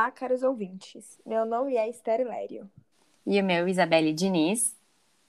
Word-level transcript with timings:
Olá, 0.00 0.10
caros 0.10 0.42
ouvintes. 0.42 1.20
Meu 1.26 1.44
nome 1.44 1.76
é 1.76 1.86
Esther 1.86 2.26
Lério. 2.26 2.66
E 3.26 3.38
o 3.38 3.44
meu, 3.44 3.68
Isabelle 3.68 4.14
Diniz. 4.14 4.74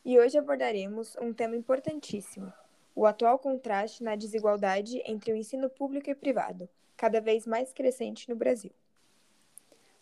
E 0.06 0.18
hoje 0.18 0.38
abordaremos 0.38 1.14
um 1.18 1.34
tema 1.34 1.58
importantíssimo: 1.58 2.54
o 2.96 3.06
atual 3.06 3.38
contraste 3.38 4.02
na 4.02 4.16
desigualdade 4.16 5.04
entre 5.06 5.34
o 5.34 5.36
ensino 5.36 5.70
público 5.70 6.10
e 6.10 6.16
privado, 6.16 6.70
cada 6.96 7.20
vez 7.20 7.46
mais 7.46 7.74
crescente 7.74 8.30
no 8.30 8.36
Brasil. 8.38 8.72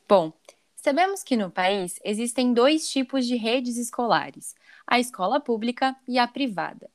Bom, 0.08 0.32
sabemos 0.76 1.24
que 1.24 1.36
no 1.36 1.50
país 1.50 2.00
existem 2.04 2.54
dois 2.54 2.88
tipos 2.88 3.26
de 3.26 3.38
redes 3.38 3.76
escolares: 3.76 4.56
a 4.86 5.00
escola 5.00 5.40
pública 5.40 5.96
e 6.08 6.20
a 6.20 6.28
privada. 6.28 6.92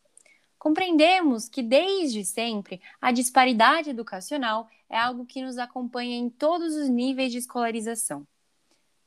Compreendemos 0.64 1.46
que, 1.46 1.62
desde 1.62 2.24
sempre, 2.24 2.80
a 2.98 3.12
disparidade 3.12 3.90
educacional 3.90 4.66
é 4.88 4.96
algo 4.96 5.26
que 5.26 5.42
nos 5.42 5.58
acompanha 5.58 6.16
em 6.16 6.30
todos 6.30 6.74
os 6.74 6.88
níveis 6.88 7.30
de 7.32 7.36
escolarização. 7.36 8.26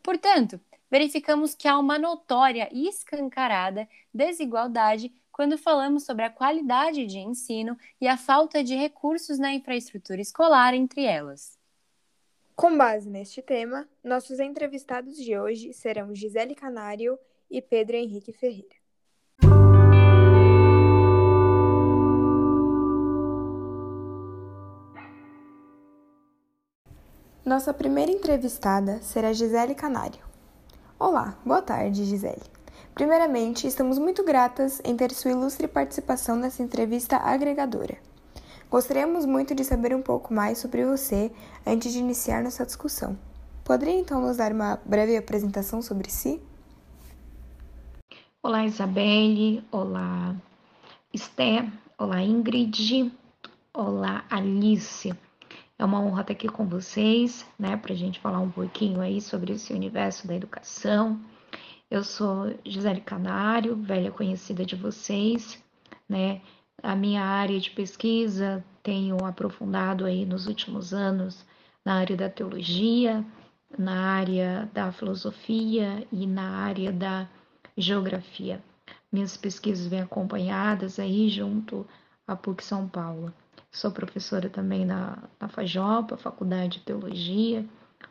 Portanto, 0.04 0.62
verificamos 0.88 1.56
que 1.56 1.68
há 1.68 1.80
uma 1.80 1.98
notória 1.98 2.70
e 2.72 2.88
escancarada 2.88 3.90
desigualdade 4.14 5.12
quando 5.32 5.58
falamos 5.58 6.04
sobre 6.04 6.26
a 6.26 6.30
qualidade 6.30 7.08
de 7.08 7.18
ensino 7.18 7.76
e 8.00 8.08
a 8.08 8.18
falta 8.18 8.64
de 8.64 8.76
recursos 8.76 9.40
na 9.40 9.52
infraestrutura 9.52 10.22
escolar 10.22 10.76
entre 10.76 11.06
elas. 11.06 11.58
Com 12.56 12.78
base 12.78 13.10
neste 13.10 13.42
tema, 13.42 13.90
nossos 14.04 14.40
entrevistados 14.40 15.18
de 15.18 15.36
hoje 15.36 15.74
serão 15.74 16.14
Gisele 16.14 16.54
Canário 16.54 17.18
e 17.50 17.64
Pedro 17.64 17.96
Henrique 17.96 18.32
Ferreira. 18.32 18.77
Nossa 27.48 27.74
primeira 27.74 28.12
entrevistada 28.12 29.00
será 29.02 29.32
Gisele 29.32 29.74
Canário. 29.74 30.20
Olá, 31.00 31.38
boa 31.46 31.62
tarde, 31.62 32.04
Gisele. 32.04 32.42
Primeiramente, 32.94 33.66
estamos 33.66 33.98
muito 33.98 34.22
gratas 34.22 34.82
em 34.84 34.98
ter 34.98 35.14
sua 35.14 35.32
ilustre 35.32 35.66
participação 35.66 36.36
nessa 36.36 36.62
entrevista 36.62 37.16
agregadora. 37.16 37.98
Gostaríamos 38.70 39.26
muito 39.26 39.56
de 39.56 39.64
saber 39.64 39.96
um 39.96 40.02
pouco 40.02 40.34
mais 40.34 40.58
sobre 40.58 40.86
você 40.86 41.32
antes 41.66 41.94
de 41.94 42.00
iniciar 42.00 42.44
nossa 42.44 42.66
discussão. 42.66 43.18
Poderia 43.64 43.98
então 43.98 44.20
nos 44.20 44.36
dar 44.36 44.52
uma 44.52 44.82
breve 44.86 45.16
apresentação 45.16 45.82
sobre 45.82 46.12
si? 46.12 46.42
Olá, 48.44 48.66
Isabelle. 48.66 49.66
Olá, 49.72 50.36
Esther. 51.14 51.72
Olá, 51.98 52.22
Ingrid. 52.22 53.10
Olá, 53.74 54.26
Alice. 54.30 55.16
É 55.80 55.86
uma 55.86 56.02
honra 56.02 56.22
estar 56.22 56.34
aqui 56.34 56.48
com 56.48 56.66
vocês, 56.68 57.46
né, 57.58 57.78
para 57.78 57.94
a 57.94 57.96
gente 57.96 58.20
falar 58.20 58.40
um 58.40 58.50
pouquinho 58.50 59.00
aí 59.00 59.22
sobre 59.22 59.54
esse 59.54 59.74
universo 59.74 60.28
da 60.28 60.36
educação. 60.36 61.20
Eu 61.90 62.04
sou 62.04 62.54
Gisele 62.66 63.02
Canário, 63.02 63.76
velha 63.76 64.12
conhecida 64.12 64.66
de 64.66 64.76
vocês, 64.76 65.64
né? 66.10 66.42
A 66.82 66.96
minha 66.96 67.24
área 67.24 67.60
de 67.60 67.70
pesquisa 67.72 68.64
tenho 68.82 69.24
aprofundado 69.24 70.06
aí 70.06 70.26
nos 70.26 70.48
últimos 70.48 70.94
anos 70.94 71.46
na 71.86 71.96
área 71.96 72.18
da 72.18 72.30
teologia, 72.30 73.24
na 73.78 74.14
área 74.14 74.70
da 74.74 74.92
filosofia 74.92 76.08
e 76.12 76.26
na 76.26 76.58
área 76.58 76.92
da 76.92 77.30
geografia. 77.78 78.64
Minhas 79.12 79.38
pesquisas 79.38 79.88
vêm 79.88 80.02
acompanhadas 80.02 81.00
aí 81.00 81.30
junto 81.30 81.86
à 82.28 82.36
PUC 82.36 82.64
São 82.64 82.88
Paulo. 82.88 83.32
Sou 83.72 83.92
professora 83.92 84.50
também 84.50 84.86
na, 84.86 85.18
na 85.40 85.48
FAJOPA, 85.48 86.18
Faculdade 86.18 86.80
de 86.80 86.86
Teologia. 86.86 87.66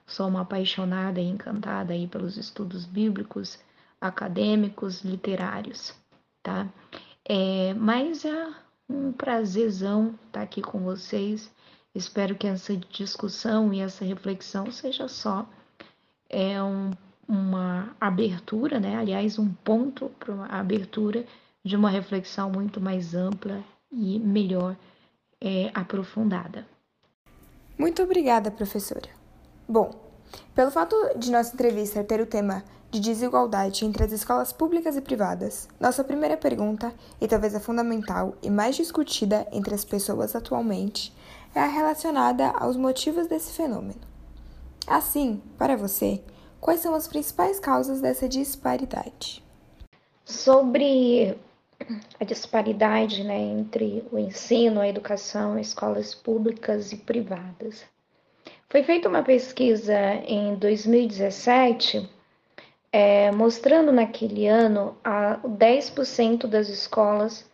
Sou 0.06 0.28
uma 0.28 0.42
apaixonada 0.42 1.20
e 1.20 1.28
encantada 1.28 1.92
aí 1.92 2.06
pelos 2.06 2.36
estudos 2.36 2.84
bíblicos, 2.84 3.58
acadêmicos, 4.00 5.02
literários, 5.02 5.94
tá? 6.42 6.68
É, 7.24 7.74
mas 7.74 8.24
é 8.24 8.48
um 8.88 9.12
prazerzão 9.12 10.14
estar 10.26 10.42
aqui 10.42 10.62
com 10.62 10.80
vocês. 10.80 11.52
Espero 11.94 12.34
que 12.34 12.46
essa 12.46 12.76
discussão 12.76 13.72
e 13.72 13.80
essa 13.80 14.04
reflexão 14.04 14.70
seja 14.70 15.08
só 15.08 15.48
é 16.28 16.62
um, 16.62 16.90
uma 17.26 17.94
abertura, 18.00 18.78
né? 18.80 18.96
Aliás, 18.96 19.38
um 19.38 19.48
ponto 19.52 20.10
para 20.18 20.34
a 20.46 20.60
abertura 20.60 21.24
de 21.64 21.76
uma 21.76 21.90
reflexão 21.90 22.50
muito 22.50 22.80
mais 22.80 23.14
ampla 23.14 23.62
e 23.90 24.18
melhor 24.18 24.76
é, 25.40 25.70
aprofundada. 25.74 26.66
Muito 27.78 28.02
obrigada, 28.02 28.50
professora. 28.50 29.08
Bom, 29.68 29.90
pelo 30.54 30.70
fato 30.70 30.96
de 31.16 31.30
nossa 31.30 31.52
entrevista 31.54 32.02
ter 32.02 32.20
o 32.20 32.26
tema 32.26 32.64
de 32.90 33.00
desigualdade 33.00 33.84
entre 33.84 34.04
as 34.04 34.12
escolas 34.12 34.52
públicas 34.52 34.96
e 34.96 35.00
privadas, 35.00 35.68
nossa 35.78 36.02
primeira 36.02 36.36
pergunta, 36.36 36.92
e 37.20 37.28
talvez 37.28 37.54
a 37.54 37.60
fundamental 37.60 38.34
e 38.42 38.48
mais 38.48 38.76
discutida 38.76 39.46
entre 39.52 39.74
as 39.74 39.84
pessoas 39.84 40.34
atualmente, 40.34 41.12
é 41.54 41.60
a 41.60 41.66
relacionada 41.66 42.48
aos 42.48 42.76
motivos 42.76 43.26
desse 43.26 43.52
fenômeno. 43.52 44.00
Assim, 44.86 45.42
para 45.58 45.76
você, 45.76 46.22
quais 46.60 46.80
são 46.80 46.94
as 46.94 47.08
principais 47.08 47.58
causas 47.58 48.00
dessa 48.00 48.28
disparidade? 48.28 49.42
Sobre 50.24 51.36
a 52.18 52.24
disparidade 52.24 53.22
né, 53.22 53.38
entre 53.38 54.04
o 54.10 54.18
ensino, 54.18 54.80
a 54.80 54.88
educação, 54.88 55.58
escolas 55.58 56.14
públicas 56.14 56.92
e 56.92 56.96
privadas. 56.96 57.84
Foi 58.68 58.82
feita 58.82 59.08
uma 59.08 59.22
pesquisa 59.22 59.94
em 60.26 60.54
2017 60.56 62.08
é, 62.92 63.30
mostrando 63.30 63.92
naquele 63.92 64.46
ano 64.46 64.96
a 65.04 65.38
10% 65.44 66.46
das 66.46 66.68
escolas 66.68 67.48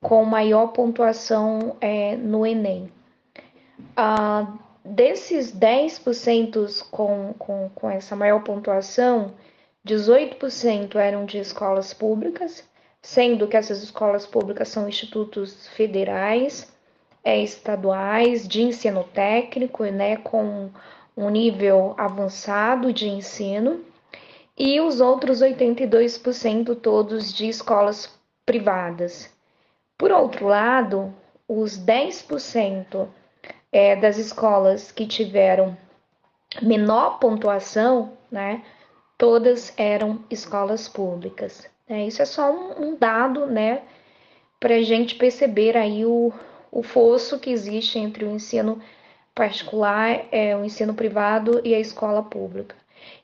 com 0.00 0.24
maior 0.24 0.68
pontuação 0.68 1.76
é, 1.80 2.14
no 2.16 2.46
Enem. 2.46 2.92
Ah, 3.96 4.46
desses 4.84 5.50
10% 5.52 6.88
com, 6.90 7.34
com, 7.38 7.70
com 7.74 7.90
essa 7.90 8.14
maior 8.14 8.42
pontuação, 8.44 9.32
18% 9.86 10.96
eram 10.96 11.24
de 11.24 11.38
escolas 11.38 11.94
públicas 11.94 12.62
sendo 13.04 13.46
que 13.46 13.54
essas 13.54 13.82
escolas 13.82 14.26
públicas 14.26 14.68
são 14.68 14.88
institutos 14.88 15.68
federais, 15.68 16.74
é, 17.22 17.38
estaduais, 17.38 18.48
de 18.48 18.62
ensino 18.62 19.04
técnico, 19.04 19.84
né, 19.84 20.16
com 20.16 20.70
um 21.14 21.28
nível 21.28 21.94
avançado 21.98 22.94
de 22.94 23.06
ensino, 23.06 23.84
e 24.56 24.80
os 24.80 25.02
outros 25.02 25.42
82% 25.42 26.74
todos 26.80 27.30
de 27.30 27.46
escolas 27.46 28.10
privadas. 28.46 29.30
Por 29.98 30.10
outro 30.10 30.46
lado, 30.46 31.14
os 31.46 31.78
10% 31.78 33.06
é, 33.70 33.94
das 33.96 34.16
escolas 34.16 34.90
que 34.90 35.06
tiveram 35.06 35.76
menor 36.62 37.18
pontuação, 37.18 38.16
né, 38.30 38.64
todas 39.18 39.74
eram 39.76 40.24
escolas 40.30 40.88
públicas. 40.88 41.73
É, 41.88 42.06
isso 42.06 42.22
é 42.22 42.24
só 42.24 42.50
um, 42.50 42.88
um 42.88 42.96
dado, 42.96 43.46
né, 43.46 43.82
para 44.58 44.76
a 44.76 44.82
gente 44.82 45.16
perceber 45.16 45.76
aí 45.76 46.04
o, 46.06 46.32
o 46.72 46.82
fosso 46.82 47.38
que 47.38 47.50
existe 47.50 47.98
entre 47.98 48.24
o 48.24 48.30
ensino 48.30 48.80
particular, 49.34 50.26
é, 50.32 50.56
o 50.56 50.64
ensino 50.64 50.94
privado 50.94 51.60
e 51.64 51.74
a 51.74 51.80
escola 51.80 52.22
pública. 52.22 52.74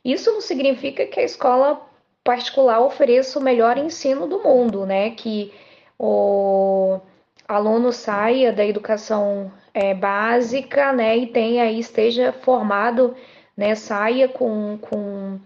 Isso 0.05 0.31
não 0.33 0.41
significa 0.41 1.07
que 1.07 1.21
a 1.21 1.25
escola 1.25 1.81
particular 2.25 2.81
ofereça 2.81 3.39
o 3.39 3.43
melhor 3.43 3.79
ensino 3.79 4.27
do 4.27 4.43
mundo, 4.43 4.85
né? 4.85 5.11
Que 5.11 5.53
o 5.99 7.01
aluno 7.47 7.93
saia 7.93 8.53
da 8.53 8.65
educação 8.65 9.53
é, 9.73 9.95
básica, 9.95 10.93
né? 10.93 11.17
E 11.17 11.27
tenha 11.27 11.71
esteja 11.71 12.33
formado, 12.33 13.15
né? 13.57 13.75
Saia 13.75 14.29
com, 14.29 14.79
com 14.79 15.39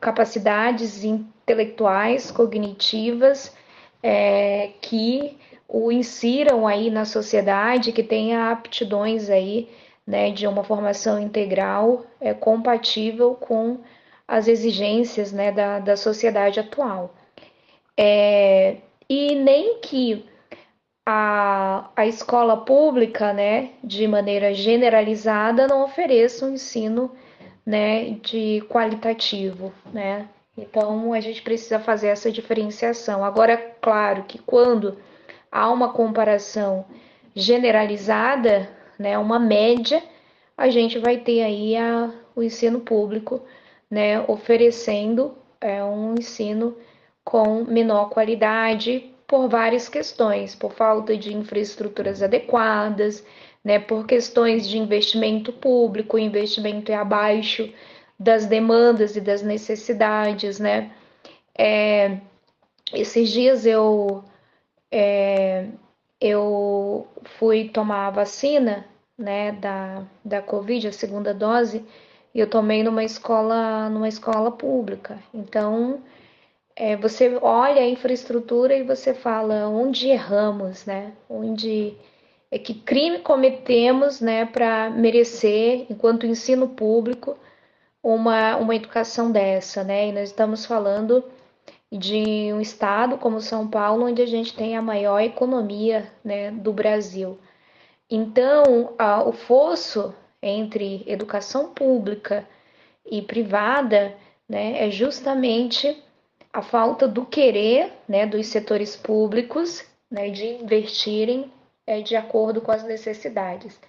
capacidades 0.00 1.04
intelectuais, 1.04 2.30
cognitivas, 2.30 3.54
é, 4.02 4.70
que 4.80 5.36
o 5.68 5.92
insiram 5.92 6.66
aí 6.66 6.90
na 6.90 7.04
sociedade, 7.04 7.92
que 7.92 8.02
tenha 8.02 8.50
aptidões 8.50 9.28
aí, 9.28 9.68
né, 10.06 10.30
de 10.30 10.46
uma 10.46 10.64
formação 10.64 11.20
integral 11.20 12.06
é, 12.20 12.32
compatível 12.32 13.34
com 13.34 13.78
as 14.26 14.48
exigências, 14.48 15.32
né, 15.32 15.52
da, 15.52 15.78
da 15.78 15.96
sociedade 15.96 16.58
atual. 16.60 17.14
É, 17.96 18.76
e 19.08 19.34
nem 19.34 19.80
que 19.80 20.24
a, 21.06 21.90
a 21.96 22.06
escola 22.06 22.58
pública, 22.58 23.32
né, 23.32 23.70
de 23.82 24.06
maneira 24.06 24.52
generalizada, 24.54 25.66
não 25.66 25.82
ofereça 25.82 26.46
um 26.46 26.54
ensino, 26.54 27.10
né, 27.68 28.12
de 28.22 28.62
qualitativo, 28.66 29.74
né, 29.92 30.26
então 30.56 31.12
a 31.12 31.20
gente 31.20 31.42
precisa 31.42 31.78
fazer 31.78 32.08
essa 32.08 32.32
diferenciação. 32.32 33.22
Agora, 33.22 33.58
claro 33.78 34.22
que 34.22 34.38
quando 34.38 34.96
há 35.52 35.70
uma 35.70 35.92
comparação 35.92 36.86
generalizada, 37.36 38.70
né, 38.98 39.18
uma 39.18 39.38
média, 39.38 40.02
a 40.56 40.70
gente 40.70 40.98
vai 40.98 41.18
ter 41.18 41.42
aí 41.42 41.76
a, 41.76 42.10
o 42.34 42.42
ensino 42.42 42.80
público, 42.80 43.42
né, 43.90 44.18
oferecendo 44.26 45.36
é, 45.60 45.84
um 45.84 46.14
ensino 46.14 46.74
com 47.22 47.64
menor 47.64 48.08
qualidade 48.08 49.12
por 49.26 49.46
várias 49.46 49.90
questões, 49.90 50.54
por 50.54 50.72
falta 50.72 51.14
de 51.14 51.36
infraestruturas 51.36 52.22
adequadas, 52.22 53.22
né, 53.68 53.78
por 53.78 54.06
questões 54.06 54.66
de 54.66 54.78
investimento 54.78 55.52
público, 55.52 56.16
o 56.16 56.18
investimento 56.18 56.90
é 56.90 56.94
abaixo 56.94 57.70
das 58.18 58.46
demandas 58.46 59.14
e 59.14 59.20
das 59.20 59.42
necessidades, 59.42 60.58
né. 60.58 60.90
É, 61.56 62.18
esses 62.94 63.28
dias 63.28 63.66
eu 63.66 64.24
é, 64.90 65.66
eu 66.18 67.06
fui 67.38 67.68
tomar 67.68 68.06
a 68.06 68.10
vacina, 68.10 68.86
né, 69.18 69.52
da, 69.52 70.02
da 70.24 70.40
Covid, 70.40 70.88
a 70.88 70.92
segunda 70.92 71.34
dose, 71.34 71.84
e 72.34 72.40
eu 72.40 72.48
tomei 72.48 72.82
numa 72.82 73.04
escola, 73.04 73.90
numa 73.90 74.08
escola 74.08 74.50
pública. 74.50 75.18
Então, 75.34 76.02
é, 76.74 76.96
você 76.96 77.38
olha 77.42 77.82
a 77.82 77.88
infraestrutura 77.88 78.74
e 78.76 78.82
você 78.82 79.12
fala 79.12 79.68
onde 79.68 80.08
erramos, 80.08 80.86
né? 80.86 81.12
Onde 81.28 81.96
é 82.50 82.58
que 82.58 82.74
crime 82.74 83.18
cometemos, 83.20 84.20
né, 84.20 84.46
para 84.46 84.90
merecer, 84.90 85.86
enquanto 85.90 86.26
ensino 86.26 86.68
público, 86.68 87.36
uma, 88.02 88.56
uma 88.56 88.74
educação 88.74 89.30
dessa, 89.30 89.84
né? 89.84 90.08
E 90.08 90.12
nós 90.12 90.30
estamos 90.30 90.64
falando 90.64 91.24
de 91.90 92.52
um 92.52 92.60
estado 92.60 93.18
como 93.18 93.40
São 93.40 93.68
Paulo, 93.68 94.06
onde 94.06 94.22
a 94.22 94.26
gente 94.26 94.54
tem 94.54 94.76
a 94.76 94.82
maior 94.82 95.20
economia 95.20 96.10
né, 96.24 96.50
do 96.50 96.72
Brasil. 96.72 97.38
Então, 98.10 98.94
a, 98.98 99.22
o 99.22 99.32
fosso 99.32 100.14
entre 100.42 101.02
educação 101.06 101.70
pública 101.72 102.46
e 103.04 103.22
privada 103.22 104.16
né, 104.48 104.86
é 104.86 104.90
justamente 104.90 106.02
a 106.52 106.62
falta 106.62 107.06
do 107.06 107.24
querer 107.24 107.92
né, 108.08 108.26
dos 108.26 108.46
setores 108.46 108.96
públicos 108.96 109.84
né, 110.10 110.30
de 110.30 110.46
investirem 110.46 111.50
é, 111.88 112.02
de 112.02 112.14
acordo 112.14 112.60
com 112.60 112.70
as 112.70 112.84
necessidades. 112.84 113.80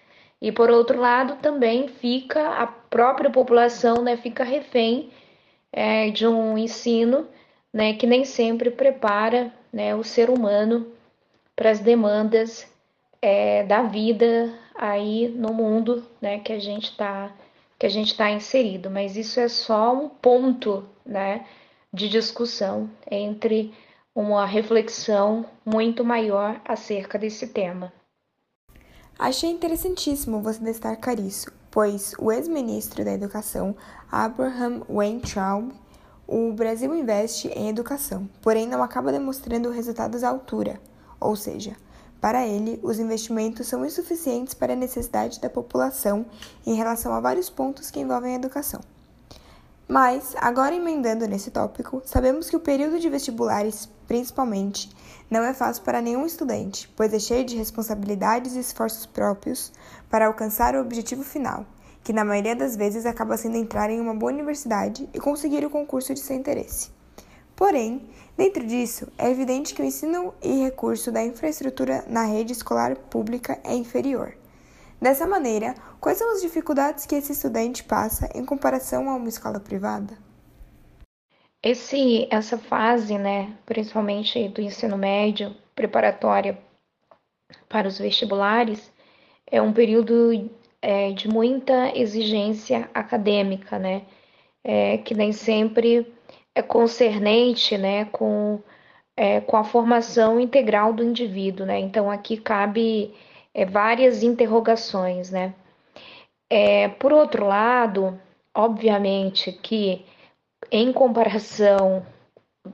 E 0.41 0.53
por 0.53 0.71
outro 0.71 0.97
lado, 0.97 1.35
também 1.41 1.89
fica 1.89 2.47
a 2.55 2.65
própria 2.65 3.29
população 3.29 4.01
né, 4.01 4.15
fica 4.15 4.41
refém 4.45 5.09
é, 5.69 6.09
de 6.09 6.25
um 6.25 6.57
ensino 6.57 7.27
né, 7.73 7.93
que 7.93 8.07
nem 8.07 8.23
sempre 8.23 8.71
prepara 8.71 9.53
né, 9.71 9.93
o 9.93 10.03
ser 10.03 10.29
humano 10.29 10.87
para 11.57 11.71
as 11.71 11.81
demandas 11.81 12.71
é, 13.21 13.63
da 13.63 13.81
vida 13.81 14.57
aí 14.73 15.27
no 15.27 15.53
mundo 15.53 16.07
né, 16.21 16.39
que 16.39 16.53
a 16.53 16.59
gente 16.59 16.85
está 16.85 17.31
que 17.77 17.85
a 17.85 17.89
gente 17.89 18.11
está 18.11 18.29
inserido, 18.29 18.89
mas 18.89 19.15
isso 19.15 19.39
é 19.39 19.47
só 19.47 19.93
um 19.93 20.09
ponto 20.09 20.85
né, 21.05 21.45
de 21.93 22.09
discussão 22.09 22.89
entre 23.09 23.73
uma 24.15 24.45
reflexão 24.45 25.45
muito 25.65 26.03
maior 26.03 26.59
acerca 26.65 27.17
desse 27.17 27.47
tema. 27.47 27.93
Achei 29.17 29.49
interessantíssimo 29.49 30.41
você 30.41 30.63
destacar 30.63 31.19
isso, 31.19 31.51
pois 31.69 32.13
o 32.17 32.31
ex-ministro 32.31 33.03
da 33.03 33.11
Educação, 33.11 33.75
Abraham 34.11 34.81
Weintraub, 34.89 35.71
o 36.27 36.53
Brasil 36.53 36.95
investe 36.95 37.47
em 37.49 37.69
educação, 37.69 38.29
porém 38.41 38.67
não 38.67 38.83
acaba 38.83 39.11
demonstrando 39.11 39.69
resultados 39.71 40.23
à 40.23 40.29
altura, 40.29 40.79
ou 41.19 41.35
seja, 41.35 41.75
para 42.21 42.45
ele, 42.45 42.79
os 42.83 42.99
investimentos 42.99 43.67
são 43.67 43.85
insuficientes 43.85 44.53
para 44.53 44.73
a 44.73 44.75
necessidade 44.75 45.39
da 45.39 45.49
população 45.49 46.25
em 46.65 46.75
relação 46.75 47.13
a 47.13 47.19
vários 47.19 47.49
pontos 47.49 47.89
que 47.89 47.99
envolvem 47.99 48.33
a 48.33 48.37
educação. 48.37 48.81
Mas, 49.91 50.35
agora 50.37 50.75
emendando 50.75 51.25
nesse 51.25 51.49
tópico, 51.49 51.99
sabemos 52.05 52.47
que 52.47 52.55
o 52.55 52.59
período 52.59 52.99
de 52.99 53.09
vestibulares, 53.09 53.89
principalmente, 54.07 54.87
não 55.31 55.41
é 55.41 55.51
fácil 55.51 55.81
para 55.81 55.99
nenhum 55.99 56.27
estudante, 56.27 56.87
pois 56.95 57.11
é 57.11 57.17
cheio 57.17 57.43
de 57.43 57.57
responsabilidades 57.57 58.55
e 58.55 58.59
esforços 58.59 59.07
próprios 59.07 59.73
para 60.07 60.27
alcançar 60.27 60.75
o 60.75 60.79
objetivo 60.81 61.23
final, 61.23 61.65
que 62.03 62.13
na 62.13 62.23
maioria 62.23 62.55
das 62.55 62.75
vezes 62.75 63.03
acaba 63.03 63.35
sendo 63.35 63.57
entrar 63.57 63.89
em 63.89 63.99
uma 63.99 64.13
boa 64.13 64.31
universidade 64.31 65.09
e 65.11 65.19
conseguir 65.19 65.65
o 65.65 65.71
concurso 65.71 66.13
de 66.13 66.19
seu 66.19 66.35
interesse. 66.35 66.91
Porém, 67.55 68.07
dentro 68.37 68.63
disso, 68.67 69.07
é 69.17 69.31
evidente 69.31 69.73
que 69.73 69.81
o 69.81 69.85
ensino 69.85 70.35
e 70.39 70.65
recurso 70.65 71.11
da 71.11 71.25
infraestrutura 71.25 72.05
na 72.07 72.25
rede 72.25 72.53
escolar 72.53 72.95
pública 72.95 73.59
é 73.63 73.73
inferior. 73.73 74.38
Dessa 75.01 75.25
maneira, 75.25 75.75
quais 76.01 76.17
são 76.17 76.31
as 76.33 76.41
dificuldades 76.41 77.05
que 77.05 77.15
esse 77.15 77.31
estudante 77.31 77.83
passa 77.83 78.29
em 78.35 78.45
comparação 78.45 79.09
a 79.09 79.15
uma 79.15 79.29
escola 79.29 79.59
privada? 79.59 80.17
Esse, 81.63 82.27
essa 82.29 82.57
fase, 82.57 83.17
né, 83.17 83.53
principalmente 83.65 84.49
do 84.49 84.61
ensino 84.61 84.97
médio, 84.97 85.55
preparatória 85.73 86.57
para 87.69 87.87
os 87.87 87.97
vestibulares, 87.97 88.91
é 89.49 89.61
um 89.61 89.73
período 89.73 90.49
é, 90.81 91.11
de 91.11 91.27
muita 91.27 91.97
exigência 91.97 92.89
acadêmica, 92.93 93.79
né? 93.79 94.03
É, 94.63 94.97
que 94.97 95.13
nem 95.13 95.31
sempre 95.31 96.13
é 96.53 96.61
concernente, 96.61 97.77
né, 97.77 98.05
com, 98.05 98.61
é, 99.15 99.39
com 99.41 99.55
a 99.57 99.63
formação 99.63 100.39
integral 100.39 100.93
do 100.93 101.03
indivíduo, 101.03 101.65
né? 101.65 101.79
Então 101.79 102.11
aqui 102.11 102.37
cabe 102.37 103.13
é, 103.53 103.65
várias 103.65 104.23
interrogações, 104.23 105.31
né? 105.31 105.53
É, 106.49 106.87
por 106.87 107.13
outro 107.13 107.45
lado, 107.45 108.19
obviamente 108.53 109.51
que 109.51 110.05
em 110.71 110.91
comparação 110.91 112.05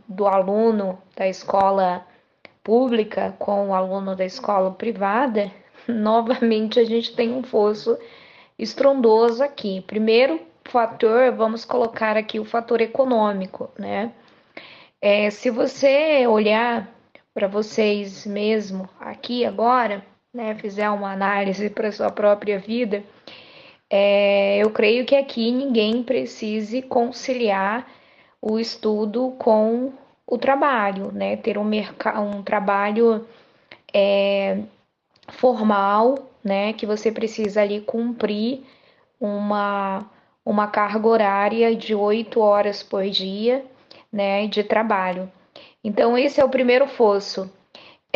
do 0.07 0.25
aluno 0.25 1.01
da 1.15 1.27
escola 1.27 2.05
pública 2.63 3.35
com 3.37 3.69
o 3.69 3.73
aluno 3.73 4.15
da 4.15 4.25
escola 4.25 4.71
privada, 4.71 5.51
novamente 5.87 6.79
a 6.79 6.83
gente 6.83 7.15
tem 7.15 7.31
um 7.31 7.43
fosso 7.43 7.97
estrondoso 8.57 9.43
aqui. 9.43 9.81
Primeiro 9.81 10.41
fator, 10.63 11.31
vamos 11.31 11.63
colocar 11.63 12.17
aqui 12.17 12.39
o 12.39 12.45
fator 12.45 12.81
econômico, 12.81 13.69
né? 13.77 14.11
É, 15.01 15.29
se 15.29 15.49
você 15.49 16.25
olhar 16.25 16.89
para 17.33 17.47
vocês 17.47 18.25
mesmo 18.25 18.89
aqui 18.99 19.45
agora, 19.45 20.03
né, 20.35 20.53
fizer 20.55 20.89
uma 20.89 21.13
análise 21.13 21.69
para 21.69 21.91
sua 21.93 22.11
própria 22.11 22.59
vida, 22.59 23.01
é, 23.89 24.57
eu 24.57 24.69
creio 24.69 25.05
que 25.05 25.15
aqui 25.15 25.49
ninguém 25.49 26.03
precise 26.03 26.81
conciliar 26.81 27.87
o 28.41 28.59
estudo 28.59 29.33
com 29.39 29.93
o 30.27 30.37
trabalho, 30.37 31.11
né? 31.13 31.37
Ter 31.37 31.57
um, 31.57 31.63
um 31.65 32.43
trabalho 32.43 33.25
é, 33.93 34.63
formal, 35.29 36.29
né, 36.43 36.73
que 36.73 36.85
você 36.85 37.11
precisa 37.11 37.61
ali 37.61 37.79
cumprir 37.81 38.63
uma, 39.19 40.05
uma 40.45 40.67
carga 40.67 41.07
horária 41.07 41.75
de 41.75 41.95
oito 41.95 42.41
horas 42.41 42.83
por 42.83 43.03
dia, 43.09 43.65
né, 44.11 44.47
de 44.47 44.63
trabalho. 44.63 45.31
Então, 45.83 46.17
esse 46.17 46.41
é 46.41 46.45
o 46.45 46.49
primeiro 46.49 46.87
fosso. 46.87 47.49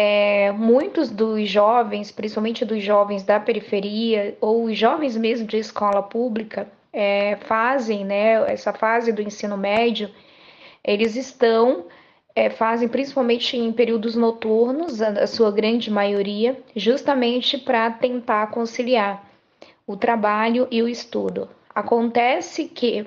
É, 0.02 0.54
muitos 0.54 1.12
dos 1.12 1.50
jovens, 1.50 2.10
principalmente 2.10 2.64
dos 2.64 2.82
jovens 2.82 3.22
da 3.24 3.38
periferia, 3.38 4.38
ou 4.40 4.64
os 4.64 4.78
jovens 4.78 5.18
mesmo 5.18 5.46
de 5.46 5.58
escola 5.58 6.02
pública, 6.02 6.72
é, 6.94 7.36
fazem, 7.36 8.06
né, 8.06 8.50
essa 8.50 8.72
fase 8.72 9.12
do 9.12 9.22
ensino 9.22 9.58
médio, 9.58 10.10
eles 10.82 11.18
estão 11.18 11.84
é, 12.34 12.50
fazem 12.50 12.88
principalmente 12.88 13.58
em 13.58 13.74
períodos 13.74 14.16
noturnos, 14.16 15.02
a, 15.02 15.10
a 15.10 15.28
sua 15.28 15.52
grande 15.52 15.92
maioria, 15.92 16.58
justamente 16.74 17.58
para 17.58 17.92
tentar 17.92 18.52
conciliar 18.52 19.30
o 19.86 19.98
trabalho 19.98 20.66
e 20.72 20.82
o 20.82 20.88
estudo. 20.88 21.50
Acontece 21.76 22.70
que, 22.70 23.06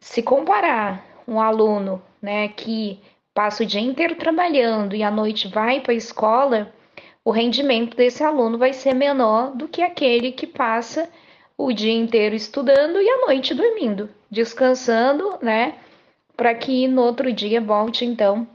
se 0.00 0.24
comparar 0.24 1.06
um 1.28 1.40
aluno 1.40 2.02
né, 2.20 2.48
que 2.48 2.98
passa 3.34 3.62
o 3.62 3.66
dia 3.66 3.80
inteiro 3.80 4.14
trabalhando 4.16 4.94
e 4.94 5.02
à 5.02 5.10
noite 5.10 5.48
vai 5.48 5.80
para 5.80 5.92
a 5.92 5.96
escola, 5.96 6.72
o 7.24 7.30
rendimento 7.30 7.96
desse 7.96 8.22
aluno 8.22 8.58
vai 8.58 8.72
ser 8.72 8.94
menor 8.94 9.54
do 9.56 9.68
que 9.68 9.82
aquele 9.82 10.32
que 10.32 10.46
passa 10.46 11.08
o 11.56 11.72
dia 11.72 11.92
inteiro 11.92 12.34
estudando 12.34 13.00
e 13.00 13.08
à 13.08 13.26
noite 13.26 13.54
dormindo, 13.54 14.08
descansando, 14.30 15.38
né? 15.42 15.74
para 16.40 16.54
que 16.54 16.88
no 16.88 17.02
outro 17.02 17.30
dia 17.30 17.60
volte 17.60 18.02
então 18.02 18.48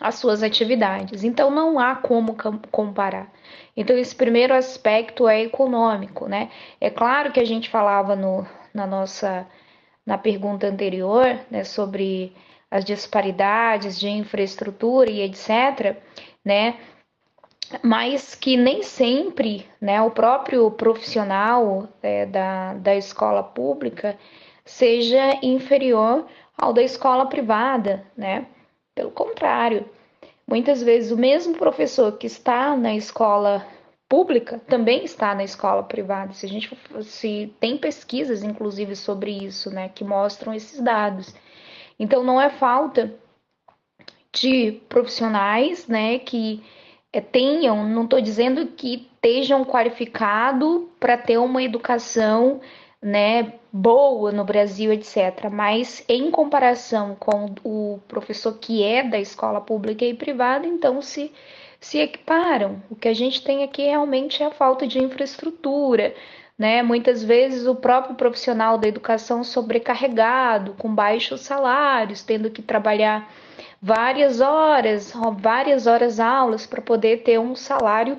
às 0.00 0.14
suas 0.14 0.42
atividades. 0.42 1.24
Então 1.24 1.50
não 1.50 1.78
há 1.78 1.94
como 1.94 2.34
comparar. 2.70 3.30
Então 3.76 3.98
esse 3.98 4.16
primeiro 4.16 4.54
aspecto 4.54 5.28
é 5.28 5.42
econômico, 5.42 6.26
né? 6.26 6.50
É 6.80 6.88
claro 6.88 7.32
que 7.32 7.38
a 7.38 7.44
gente 7.44 7.68
falava 7.68 8.16
no, 8.16 8.46
na 8.72 8.86
nossa 8.86 9.46
na 10.06 10.16
pergunta 10.16 10.66
anterior, 10.66 11.38
né, 11.50 11.64
sobre 11.64 12.32
as 12.70 12.84
disparidades 12.84 13.98
de 13.98 14.08
infraestrutura 14.08 15.10
e 15.10 15.22
etc, 15.22 15.96
né? 16.44 16.78
mas 17.82 18.34
que 18.34 18.56
nem 18.56 18.82
sempre 18.82 19.66
né, 19.80 20.00
o 20.00 20.10
próprio 20.10 20.70
profissional 20.70 21.88
é, 22.02 22.26
da, 22.26 22.74
da 22.74 22.94
escola 22.94 23.42
pública 23.42 24.16
seja 24.64 25.38
inferior 25.42 26.26
ao 26.56 26.72
da 26.72 26.82
escola 26.82 27.26
privada, 27.26 28.04
né? 28.16 28.46
Pelo 28.94 29.10
contrário, 29.10 29.88
muitas 30.46 30.82
vezes 30.82 31.12
o 31.12 31.16
mesmo 31.16 31.54
professor 31.54 32.12
que 32.12 32.26
está 32.26 32.76
na 32.76 32.94
escola 32.94 33.66
pública 34.08 34.60
também 34.66 35.04
está 35.04 35.34
na 35.34 35.44
escola 35.44 35.82
privada. 35.82 36.32
Se 36.32 36.46
a 36.46 36.48
gente 36.48 36.76
se 37.02 37.52
tem 37.60 37.76
pesquisas 37.76 38.42
inclusive 38.42 38.96
sobre 38.96 39.30
isso, 39.30 39.70
né, 39.70 39.88
que 39.88 40.04
mostram 40.04 40.54
esses 40.54 40.80
dados. 40.80 41.34
Então 41.98 42.22
não 42.22 42.40
é 42.40 42.50
falta 42.50 43.14
de 44.32 44.72
profissionais, 44.88 45.86
né, 45.86 46.18
que 46.18 46.62
é, 47.12 47.20
tenham, 47.20 47.88
não 47.88 48.04
estou 48.04 48.20
dizendo 48.20 48.66
que 48.66 49.08
estejam 49.14 49.64
qualificados 49.64 50.82
para 51.00 51.16
ter 51.16 51.38
uma 51.38 51.62
educação 51.62 52.60
né, 53.02 53.54
boa 53.72 54.32
no 54.32 54.44
Brasil, 54.44 54.92
etc. 54.92 55.48
Mas 55.50 56.04
em 56.08 56.30
comparação 56.30 57.14
com 57.14 57.54
o 57.64 58.00
professor 58.08 58.58
que 58.58 58.82
é 58.82 59.02
da 59.02 59.18
escola 59.18 59.60
pública 59.60 60.04
e 60.04 60.14
privada, 60.14 60.66
então 60.66 61.00
se, 61.00 61.32
se 61.80 61.98
equiparam. 61.98 62.82
O 62.90 62.96
que 62.96 63.08
a 63.08 63.14
gente 63.14 63.42
tem 63.42 63.62
aqui 63.64 63.82
realmente 63.82 64.42
é 64.42 64.46
a 64.46 64.50
falta 64.50 64.86
de 64.86 64.98
infraestrutura. 64.98 66.14
Né? 66.58 66.82
Muitas 66.82 67.22
vezes 67.22 67.66
o 67.66 67.74
próprio 67.74 68.14
profissional 68.14 68.78
da 68.78 68.88
educação 68.88 69.44
sobrecarregado, 69.44 70.72
com 70.74 70.94
baixos 70.94 71.42
salários, 71.42 72.22
tendo 72.22 72.50
que 72.50 72.62
trabalhar 72.62 73.30
várias 73.80 74.40
horas, 74.40 75.12
várias 75.38 75.86
horas 75.86 76.18
aulas 76.18 76.66
para 76.66 76.80
poder 76.80 77.22
ter 77.22 77.38
um 77.38 77.54
salário 77.54 78.18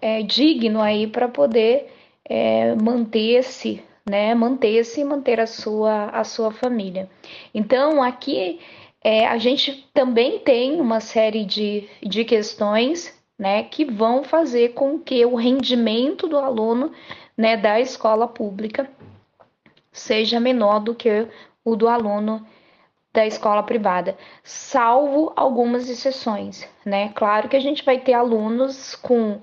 é, 0.00 0.22
digno 0.22 0.80
aí 0.80 1.06
para 1.06 1.28
poder 1.28 1.90
é, 2.24 2.74
manter-se, 2.74 3.82
né, 4.08 4.34
manter-se 4.34 5.00
e 5.00 5.04
manter 5.04 5.40
a 5.40 5.46
sua, 5.46 6.06
a 6.06 6.24
sua 6.24 6.50
família. 6.50 7.08
Então 7.54 8.02
aqui 8.02 8.60
é, 9.02 9.26
a 9.26 9.38
gente 9.38 9.88
também 9.94 10.38
tem 10.40 10.80
uma 10.80 11.00
série 11.00 11.44
de, 11.44 11.88
de 12.02 12.24
questões 12.24 13.16
né, 13.38 13.64
que 13.64 13.84
vão 13.84 14.22
fazer 14.22 14.74
com 14.74 14.98
que 14.98 15.24
o 15.26 15.34
rendimento 15.34 16.28
do 16.28 16.38
aluno 16.38 16.92
né, 17.36 17.56
da 17.56 17.80
escola 17.80 18.28
pública 18.28 18.88
seja 19.92 20.40
menor 20.40 20.80
do 20.80 20.94
que 20.94 21.28
o 21.64 21.76
do 21.76 21.88
aluno 21.88 22.46
da 23.12 23.26
escola 23.26 23.62
privada, 23.62 24.16
salvo 24.42 25.32
algumas 25.36 25.88
exceções, 25.88 26.66
né? 26.84 27.10
Claro 27.10 27.46
que 27.48 27.56
a 27.56 27.60
gente 27.60 27.84
vai 27.84 27.98
ter 27.98 28.14
alunos 28.14 28.94
com 28.94 29.38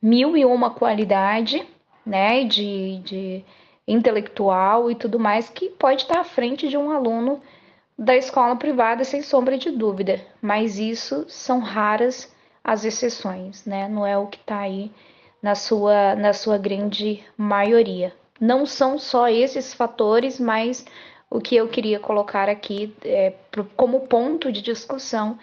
mil 0.00 0.36
e 0.36 0.44
uma 0.44 0.70
qualidade, 0.70 1.66
né, 2.06 2.44
de, 2.44 3.00
de 3.00 3.44
intelectual 3.88 4.88
e 4.88 4.94
tudo 4.94 5.18
mais, 5.18 5.50
que 5.50 5.68
pode 5.68 6.02
estar 6.02 6.20
à 6.20 6.24
frente 6.24 6.68
de 6.68 6.76
um 6.76 6.92
aluno 6.92 7.42
da 7.98 8.16
escola 8.16 8.54
privada, 8.54 9.02
sem 9.02 9.20
sombra 9.20 9.58
de 9.58 9.72
dúvida, 9.72 10.24
mas 10.40 10.78
isso 10.78 11.24
são 11.28 11.58
raras 11.58 12.32
as 12.62 12.84
exceções, 12.84 13.64
né? 13.66 13.88
Não 13.88 14.06
é 14.06 14.16
o 14.16 14.28
que 14.28 14.38
está 14.38 14.60
aí 14.60 14.92
na 15.42 15.54
sua, 15.54 16.14
na 16.14 16.32
sua 16.32 16.58
grande 16.58 17.24
maioria. 17.36 18.12
Não 18.40 18.66
são 18.66 18.98
só 18.98 19.28
esses 19.28 19.74
fatores, 19.74 20.38
mas 20.38 20.84
o 21.30 21.40
que 21.40 21.56
eu 21.56 21.68
queria 21.68 21.98
colocar 21.98 22.48
aqui 22.48 22.94
é, 23.04 23.34
como 23.76 24.00
ponto 24.00 24.50
de 24.50 24.62
discussão 24.62 25.38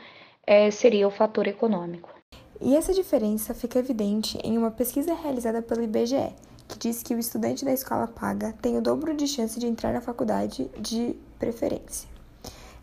é, 0.45 0.71
seria 0.71 1.07
o 1.07 1.11
fator 1.11 1.47
econômico. 1.47 2.09
E 2.61 2.75
essa 2.75 2.93
diferença 2.93 3.53
fica 3.53 3.79
evidente 3.79 4.37
em 4.43 4.57
uma 4.57 4.71
pesquisa 4.71 5.13
realizada 5.13 5.61
pelo 5.61 5.83
IBGE, 5.83 6.33
que 6.67 6.79
diz 6.79 7.03
que 7.03 7.13
o 7.13 7.19
estudante 7.19 7.65
da 7.65 7.73
escola 7.73 8.07
paga 8.07 8.53
tem 8.61 8.77
o 8.77 8.81
dobro 8.81 9.13
de 9.13 9.27
chance 9.27 9.59
de 9.59 9.67
entrar 9.67 9.93
na 9.93 10.01
faculdade 10.01 10.69
de 10.79 11.15
preferência. 11.37 12.14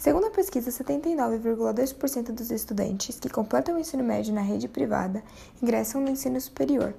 Segundo 0.03 0.27
a 0.27 0.31
pesquisa, 0.31 0.69
79,2% 0.69 2.33
dos 2.33 2.51
estudantes 2.51 3.21
que 3.21 3.29
completam 3.29 3.77
o 3.77 3.79
ensino 3.79 4.03
médio 4.03 4.35
na 4.35 4.41
rede 4.41 4.67
privada 4.67 5.23
ingressam 5.63 6.01
no 6.01 6.11
ensino 6.11 6.41
superior. 6.41 6.93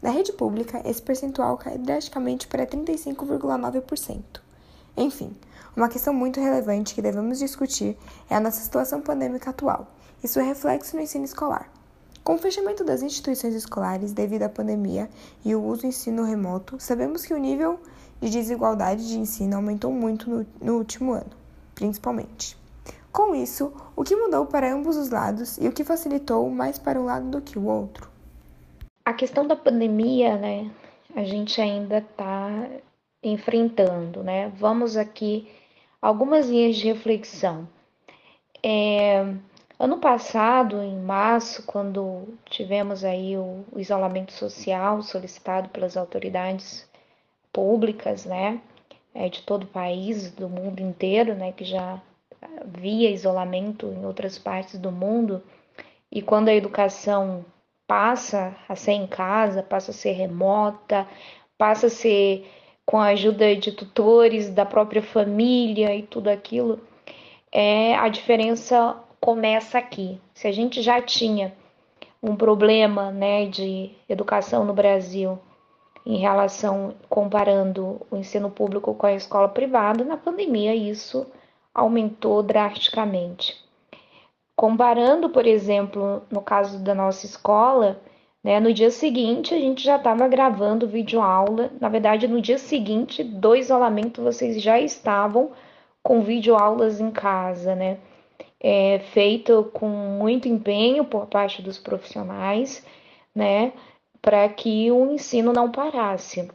Na 0.00 0.08
rede 0.08 0.32
pública, 0.32 0.80
esse 0.82 1.02
percentual 1.02 1.58
cai 1.58 1.76
drasticamente 1.76 2.48
para 2.48 2.66
35,9%. 2.66 4.40
Enfim, 4.96 5.36
uma 5.76 5.90
questão 5.90 6.14
muito 6.14 6.40
relevante 6.40 6.94
que 6.94 7.02
devemos 7.02 7.40
discutir 7.40 7.94
é 8.30 8.36
a 8.36 8.40
nossa 8.40 8.62
situação 8.62 9.02
pandêmica 9.02 9.50
atual 9.50 9.92
e 10.24 10.26
seu 10.26 10.42
reflexo 10.42 10.96
no 10.96 11.02
ensino 11.02 11.26
escolar. 11.26 11.70
Com 12.24 12.36
o 12.36 12.38
fechamento 12.38 12.82
das 12.82 13.02
instituições 13.02 13.54
escolares 13.54 14.14
devido 14.14 14.44
à 14.44 14.48
pandemia 14.48 15.10
e 15.44 15.54
o 15.54 15.62
uso 15.62 15.82
do 15.82 15.88
ensino 15.88 16.24
remoto, 16.24 16.76
sabemos 16.80 17.26
que 17.26 17.34
o 17.34 17.38
nível 17.38 17.78
de 18.18 18.30
desigualdade 18.30 19.06
de 19.06 19.18
ensino 19.18 19.56
aumentou 19.56 19.92
muito 19.92 20.30
no, 20.30 20.46
no 20.58 20.78
último 20.78 21.12
ano, 21.12 21.44
principalmente. 21.76 22.56
Com 23.12 23.34
isso, 23.34 23.72
o 23.94 24.02
que 24.02 24.16
mudou 24.16 24.46
para 24.46 24.74
ambos 24.74 24.96
os 24.96 25.10
lados 25.10 25.56
e 25.58 25.68
o 25.68 25.72
que 25.72 25.84
facilitou 25.84 26.50
mais 26.50 26.78
para 26.78 27.00
um 27.00 27.04
lado 27.04 27.30
do 27.30 27.40
que 27.40 27.58
o 27.58 27.66
outro? 27.66 28.10
A 29.04 29.12
questão 29.12 29.46
da 29.46 29.54
pandemia, 29.54 30.36
né, 30.36 30.68
a 31.14 31.22
gente 31.22 31.60
ainda 31.60 31.98
está 31.98 32.68
enfrentando, 33.22 34.22
né? 34.22 34.52
Vamos 34.56 34.96
aqui 34.96 35.48
algumas 36.00 36.48
linhas 36.48 36.76
de 36.76 36.86
reflexão. 36.86 37.68
É, 38.62 39.34
ano 39.78 39.98
passado, 39.98 40.82
em 40.82 40.98
março, 40.98 41.62
quando 41.64 42.24
tivemos 42.46 43.04
aí 43.04 43.36
o, 43.36 43.64
o 43.72 43.78
isolamento 43.78 44.32
social 44.32 45.02
solicitado 45.02 45.68
pelas 45.68 45.96
autoridades 45.96 46.88
públicas, 47.52 48.24
né, 48.24 48.60
é, 49.16 49.28
de 49.28 49.42
todo 49.42 49.64
o 49.64 49.68
país, 49.68 50.30
do 50.30 50.48
mundo 50.48 50.80
inteiro, 50.80 51.34
né, 51.34 51.52
que 51.52 51.64
já 51.64 52.00
havia 52.60 53.10
isolamento 53.10 53.86
em 53.86 54.04
outras 54.04 54.38
partes 54.38 54.78
do 54.78 54.92
mundo, 54.92 55.42
e 56.12 56.20
quando 56.20 56.48
a 56.48 56.54
educação 56.54 57.44
passa 57.86 58.54
a 58.68 58.76
ser 58.76 58.92
em 58.92 59.06
casa, 59.06 59.62
passa 59.62 59.90
a 59.90 59.94
ser 59.94 60.12
remota, 60.12 61.06
passa 61.56 61.86
a 61.86 61.90
ser 61.90 62.46
com 62.84 62.98
a 62.98 63.06
ajuda 63.06 63.56
de 63.56 63.72
tutores, 63.72 64.50
da 64.50 64.64
própria 64.64 65.02
família 65.02 65.94
e 65.94 66.02
tudo 66.02 66.28
aquilo, 66.28 66.80
é, 67.50 67.94
a 67.96 68.08
diferença 68.08 68.96
começa 69.20 69.78
aqui. 69.78 70.20
Se 70.34 70.46
a 70.46 70.52
gente 70.52 70.82
já 70.82 71.00
tinha 71.00 71.52
um 72.22 72.36
problema 72.36 73.10
né, 73.10 73.46
de 73.46 73.90
educação 74.08 74.64
no 74.64 74.72
Brasil 74.72 75.38
em 76.06 76.18
relação, 76.18 76.94
comparando 77.08 78.00
o 78.10 78.16
ensino 78.16 78.48
público 78.48 78.94
com 78.94 79.06
a 79.06 79.12
escola 79.12 79.48
privada, 79.48 80.04
na 80.04 80.16
pandemia 80.16 80.74
isso 80.74 81.26
aumentou 81.74 82.44
drasticamente. 82.44 83.56
Comparando, 84.56 85.28
por 85.28 85.46
exemplo, 85.46 86.22
no 86.30 86.40
caso 86.40 86.78
da 86.78 86.94
nossa 86.94 87.26
escola, 87.26 88.00
né? 88.46 88.60
No 88.60 88.72
dia 88.72 88.92
seguinte, 88.92 89.52
a 89.52 89.58
gente 89.58 89.82
já 89.82 89.96
estava 89.96 90.28
gravando 90.28 90.86
vídeo 90.86 91.20
aula. 91.20 91.72
Na 91.80 91.88
verdade, 91.88 92.28
no 92.28 92.40
dia 92.40 92.58
seguinte 92.58 93.24
do 93.24 93.56
isolamento, 93.56 94.22
vocês 94.22 94.62
já 94.62 94.78
estavam 94.78 95.50
com 96.00 96.22
vídeo 96.22 96.54
aulas 96.54 97.00
em 97.00 97.10
casa, 97.10 97.74
né? 97.74 97.98
É, 98.60 99.00
feito 99.12 99.68
com 99.74 99.88
muito 99.88 100.46
empenho 100.48 101.04
por 101.04 101.26
parte 101.26 101.60
dos 101.60 101.76
profissionais, 101.76 102.86
né? 103.34 103.72
Para 104.26 104.48
que 104.48 104.90
o 104.90 105.12
ensino 105.12 105.52
não 105.52 105.70
parasse. 105.70 106.50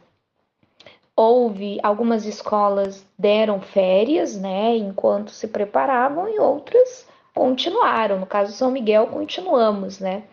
Houve 1.16 1.78
algumas 1.82 2.26
escolas 2.26 3.06
deram 3.18 3.62
férias, 3.62 4.38
né? 4.38 4.76
Enquanto 4.76 5.30
se 5.30 5.48
preparavam, 5.48 6.28
e 6.28 6.38
outras 6.38 7.08
continuaram. 7.34 8.20
No 8.20 8.26
caso 8.26 8.52
São 8.52 8.70
Miguel, 8.70 9.06
continuamos, 9.06 10.00
né? 10.00 10.24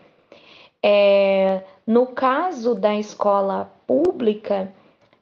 É, 0.82 1.62
no 1.86 2.08
caso 2.08 2.74
da 2.74 2.94
escola 2.96 3.72
pública, 3.86 4.70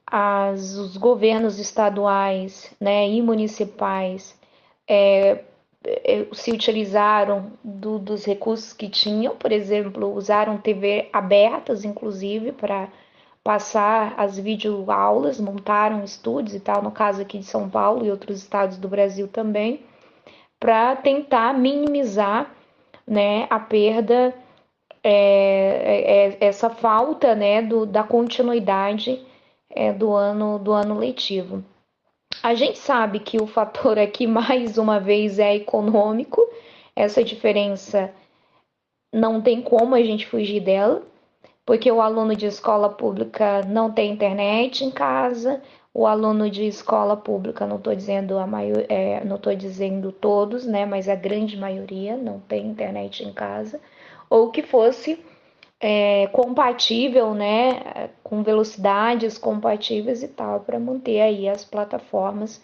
as, 0.05 0.75
os 0.75 0.97
governos 0.97 1.61
estaduais 1.61 2.75
né, 2.81 3.09
e 3.09 3.23
municipais 3.23 4.37
é, 4.89 5.45
se 6.33 6.51
utilizaram 6.51 7.53
do, 7.63 7.99
dos 7.99 8.25
recursos 8.25 8.73
que 8.73 8.89
tinham, 8.89 9.37
por 9.37 9.53
exemplo, 9.53 10.13
usaram 10.13 10.59
TV 10.59 11.09
abertas, 11.13 11.85
inclusive, 11.85 12.53
para 12.53 12.89
passar 13.43 14.15
as 14.19 14.39
videoaulas, 14.39 15.41
montaram 15.41 16.05
estúdios 16.05 16.55
e 16.55 16.61
tal, 16.61 16.83
no 16.83 16.91
caso 16.91 17.23
aqui 17.23 17.39
de 17.39 17.47
São 17.47 17.69
Paulo 17.71 18.05
e 18.05 18.11
outros 18.11 18.43
estados 18.43 18.77
do 18.77 18.89
Brasil 18.89 19.29
também, 19.29 19.81
para 20.61 20.97
tentar 20.97 21.55
minimizar 21.55 22.53
né, 23.07 23.47
a 23.49 23.59
perda 23.59 24.35
é, 25.03 25.11
é, 25.11 26.29
é, 26.29 26.37
essa 26.41 26.69
falta 26.69 27.35
né, 27.35 27.63
do, 27.63 27.87
da 27.87 28.03
continuidade 28.03 29.25
é, 29.71 29.93
do, 29.93 30.13
ano, 30.13 30.59
do 30.59 30.73
ano 30.73 30.99
letivo. 30.99 31.65
A 32.43 32.55
gente 32.55 32.79
sabe 32.79 33.19
que 33.19 33.37
o 33.37 33.47
fator 33.47 33.99
aqui, 33.99 34.27
mais 34.27 34.79
uma 34.79 35.01
vez, 35.01 35.39
é 35.39 35.57
econômico, 35.57 36.41
essa 36.95 37.23
diferença 37.23 38.13
não 39.13 39.43
tem 39.43 39.61
como 39.61 39.95
a 39.95 40.03
gente 40.03 40.27
fugir 40.27 40.61
dela, 40.61 41.03
porque 41.67 41.91
o 41.91 42.01
aluno 42.01 42.37
de 42.37 42.47
escola 42.47 42.89
pública 42.89 43.63
não 43.67 43.91
tem 43.91 44.13
internet 44.13 44.85
em 44.85 44.91
casa, 44.91 45.61
o 45.93 46.07
aluno 46.07 46.49
de 46.49 46.67
escola 46.67 47.17
pública, 47.17 47.67
não 47.67 47.77
estou 47.77 47.95
dizendo 47.95 48.39
a 48.39 48.47
maior, 48.47 48.85
é, 48.89 49.23
não 49.25 49.37
estou 49.37 49.55
dizendo 49.55 50.13
todos, 50.13 50.65
né, 50.65 50.87
mas 50.87 51.09
a 51.09 51.15
grande 51.15 51.57
maioria 51.57 52.17
não 52.17 52.39
tem 52.41 52.67
internet 52.67 53.25
em 53.25 53.33
casa, 53.33 53.81
ou 54.31 54.51
que 54.51 54.63
fosse 54.63 55.23
é, 55.81 56.27
compatível, 56.29 57.35
né, 57.35 58.11
com 58.23 58.43
velocidades 58.43 59.39
compatíveis 59.39 60.23
e 60.23 60.29
tal, 60.29 60.61
para 60.61 60.79
manter 60.79 61.21
aí 61.21 61.49
as 61.49 61.65
plataformas, 61.65 62.63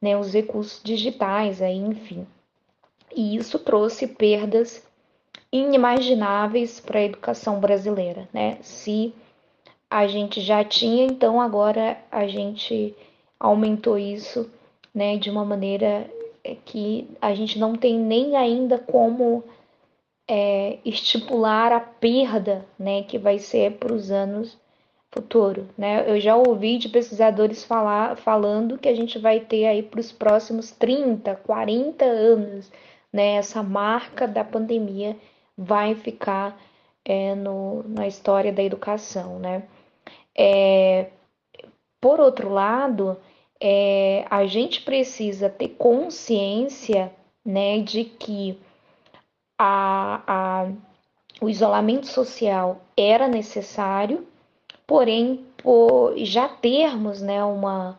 né, 0.00 0.16
os 0.16 0.32
recursos 0.32 0.82
digitais, 0.82 1.62
aí, 1.62 1.76
enfim. 1.76 2.26
E 3.14 3.36
isso 3.36 3.58
trouxe 3.58 4.06
perdas 4.06 4.86
inimagináveis 5.50 6.80
para 6.80 6.98
a 6.98 7.04
educação 7.04 7.60
brasileira, 7.60 8.26
né? 8.32 8.58
Se 8.62 9.14
a 9.90 10.06
gente 10.06 10.40
já 10.40 10.64
tinha, 10.64 11.04
então 11.04 11.38
agora 11.38 11.98
a 12.10 12.26
gente 12.26 12.94
aumentou 13.38 13.98
isso, 13.98 14.50
né, 14.94 15.18
de 15.18 15.28
uma 15.30 15.44
maneira 15.44 16.10
que 16.64 17.08
a 17.20 17.34
gente 17.34 17.58
não 17.58 17.74
tem 17.74 17.98
nem 17.98 18.36
ainda 18.36 18.78
como 18.78 19.44
é, 20.28 20.78
estipular 20.84 21.72
a 21.72 21.80
perda, 21.80 22.64
né, 22.78 23.02
que 23.02 23.18
vai 23.18 23.38
ser 23.38 23.72
para 23.72 23.92
os 23.92 24.10
anos 24.10 24.58
futuro, 25.12 25.68
né? 25.76 26.10
Eu 26.10 26.18
já 26.18 26.34
ouvi 26.34 26.78
de 26.78 26.88
pesquisadores 26.88 27.64
falar, 27.64 28.16
falando 28.16 28.78
que 28.78 28.88
a 28.88 28.94
gente 28.94 29.18
vai 29.18 29.40
ter 29.40 29.66
aí 29.66 29.82
para 29.82 30.00
os 30.00 30.10
próximos 30.10 30.70
30, 30.70 31.36
40 31.36 32.04
anos, 32.04 32.72
né, 33.12 33.34
essa 33.34 33.62
marca 33.62 34.26
da 34.26 34.42
pandemia 34.42 35.16
vai 35.56 35.94
ficar 35.94 36.58
é, 37.04 37.34
no, 37.34 37.82
na 37.86 38.06
história 38.06 38.52
da 38.52 38.62
educação, 38.62 39.38
né? 39.38 39.64
É, 40.36 41.10
por 42.00 42.20
outro 42.20 42.48
lado, 42.48 43.18
é, 43.60 44.24
a 44.30 44.46
gente 44.46 44.82
precisa 44.82 45.50
ter 45.50 45.68
consciência, 45.70 47.12
né, 47.44 47.80
de 47.80 48.04
que 48.04 48.58
a, 49.64 50.22
a, 50.26 50.72
o 51.40 51.48
isolamento 51.48 52.08
social 52.08 52.80
era 52.96 53.28
necessário, 53.28 54.26
porém, 54.84 55.46
por 55.56 56.14
já 56.16 56.48
termos, 56.48 57.22
né, 57.22 57.44
uma, 57.44 57.96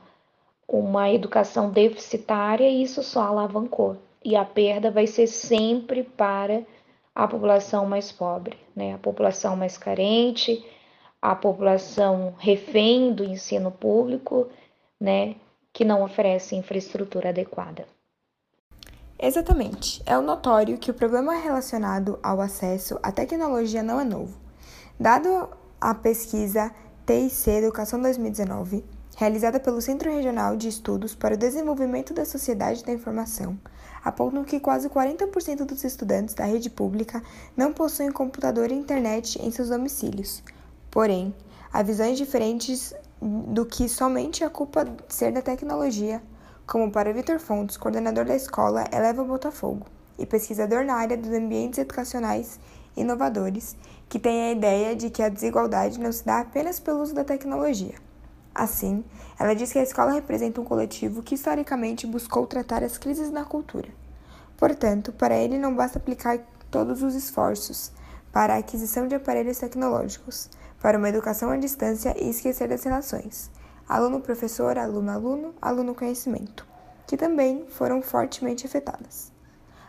uma 0.68 1.10
educação 1.10 1.70
deficitária, 1.70 2.68
isso 2.68 3.02
só 3.02 3.22
alavancou. 3.22 3.96
E 4.26 4.36
a 4.36 4.44
perda 4.44 4.92
vai 4.92 5.08
ser 5.08 5.26
sempre 5.28 6.04
para 6.04 6.64
a 7.16 7.28
população 7.30 7.86
mais 7.86 8.12
pobre, 8.12 8.58
né? 8.76 8.96
a 8.96 8.98
população 8.98 9.56
mais 9.56 9.78
carente, 9.78 10.66
a 11.22 11.34
população 11.34 12.34
refém 12.40 13.14
do 13.14 13.24
ensino 13.24 13.72
público, 13.72 14.50
né? 15.00 15.36
que 15.72 15.86
não 15.86 16.04
oferece 16.04 16.58
infraestrutura 16.58 17.30
adequada. 17.30 17.88
Exatamente. 19.26 20.04
É 20.06 20.18
o 20.18 20.22
notório 20.22 20.78
que 20.78 20.92
o 20.92 20.94
problema 20.94 21.34
relacionado 21.36 22.20
ao 22.22 22.42
acesso 22.42 23.00
à 23.02 23.10
tecnologia 23.10 23.82
não 23.82 23.98
é 23.98 24.04
novo. 24.04 24.38
Dado 25.00 25.48
a 25.80 25.96
pesquisa 25.96 26.70
TIC 27.06 27.48
Educação 27.48 28.02
2019, 28.02 28.84
realizada 29.16 29.62
pelo 29.62 29.82
Centro 29.82 30.12
Regional 30.12 30.58
de 30.58 30.68
Estudos 30.68 31.16
para 31.16 31.36
o 31.36 31.38
Desenvolvimento 31.38 32.14
da 32.14 32.26
Sociedade 32.26 32.84
da 32.84 32.92
Informação, 32.92 33.58
apontam 34.04 34.44
que 34.44 34.60
quase 34.60 34.90
40% 34.90 35.64
dos 35.64 35.86
estudantes 35.86 36.36
da 36.36 36.44
rede 36.44 36.70
pública 36.70 37.24
não 37.56 37.72
possuem 37.72 38.12
computador 38.12 38.72
e 38.72 38.76
internet 38.76 39.42
em 39.42 39.50
seus 39.52 39.70
domicílios. 39.70 40.44
Porém, 40.92 41.34
há 41.72 41.82
visões 41.82 42.18
diferentes 42.18 42.94
do 43.22 43.66
que 43.66 43.88
somente 43.88 44.44
a 44.44 44.50
culpa 44.50 44.86
ser 45.08 45.32
da 45.32 45.42
tecnologia, 45.42 46.22
como 46.74 46.90
para 46.90 47.14
Vitor 47.14 47.38
Fontes, 47.38 47.78
coordenador 47.78 48.26
da 48.26 48.36
escola 48.36 48.86
Eleva 48.92 49.24
Botafogo 49.24 49.86
e 50.18 50.26
pesquisador 50.26 50.84
na 50.84 50.96
área 50.96 51.16
dos 51.16 51.30
ambientes 51.30 51.78
educacionais 51.78 52.60
inovadores, 52.98 53.76
que 54.10 54.18
tem 54.18 54.42
a 54.42 54.52
ideia 54.54 54.96
de 54.96 55.12
que 55.12 55.22
a 55.22 55.30
desigualdade 55.30 56.00
não 56.00 56.12
se 56.12 56.26
dá 56.26 56.40
apenas 56.40 56.80
pelo 56.80 57.04
uso 57.04 57.14
da 57.14 57.24
tecnologia. 57.24 57.94
Assim, 58.56 59.06
ela 59.40 59.54
diz 59.54 59.72
que 59.72 59.78
a 59.78 59.84
escola 59.84 60.14
representa 60.14 60.60
um 60.60 60.66
coletivo 60.66 61.22
que 61.22 61.36
historicamente 61.36 62.08
buscou 62.08 62.48
tratar 62.48 62.84
as 62.84 62.98
crises 62.98 63.30
na 63.30 63.46
cultura. 63.46 63.90
Portanto, 64.58 65.12
para 65.12 65.38
ele 65.38 65.60
não 65.60 65.76
basta 65.76 66.00
aplicar 66.00 66.40
todos 66.72 67.04
os 67.04 67.14
esforços 67.14 67.92
para 68.32 68.56
a 68.56 68.58
aquisição 68.58 69.08
de 69.08 69.14
aparelhos 69.14 69.60
tecnológicos, 69.60 70.50
para 70.82 70.98
uma 70.98 71.10
educação 71.10 71.52
à 71.52 71.56
distância 71.56 72.16
e 72.20 72.32
esquecer 72.32 72.68
das 72.68 72.84
relações 72.84 73.52
aluno-professor, 73.94 74.76
aluno-aluno, 74.76 75.54
aluno-conhecimento, 75.62 76.66
que 77.06 77.16
também 77.16 77.68
foram 77.68 78.02
fortemente 78.02 78.66
afetadas. 78.66 79.32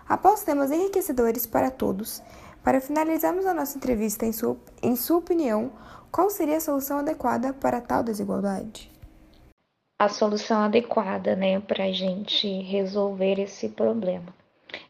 Após 0.07 0.43
temas 0.45 0.71
enriquecedores 0.71 1.47
para 1.47 1.71
todos, 1.71 2.23
para 2.63 2.83
finalizarmos 2.83 3.47
a 3.47 3.55
nossa 3.55 3.79
entrevista, 3.79 4.27
em 4.27 4.33
sua, 4.33 4.59
em 4.83 4.95
sua 4.95 5.17
opinião, 5.17 5.73
qual 6.13 6.29
seria 6.29 6.59
a 6.59 6.61
solução 6.61 6.99
adequada 6.99 7.55
para 7.55 7.81
tal 7.81 8.03
desigualdade? 8.03 8.93
A 9.99 10.11
solução 10.11 10.61
adequada, 10.61 11.35
né, 11.35 11.59
para 11.61 11.85
a 11.85 11.93
gente 11.93 12.47
resolver 12.61 13.41
esse 13.41 13.71
problema. 13.71 14.35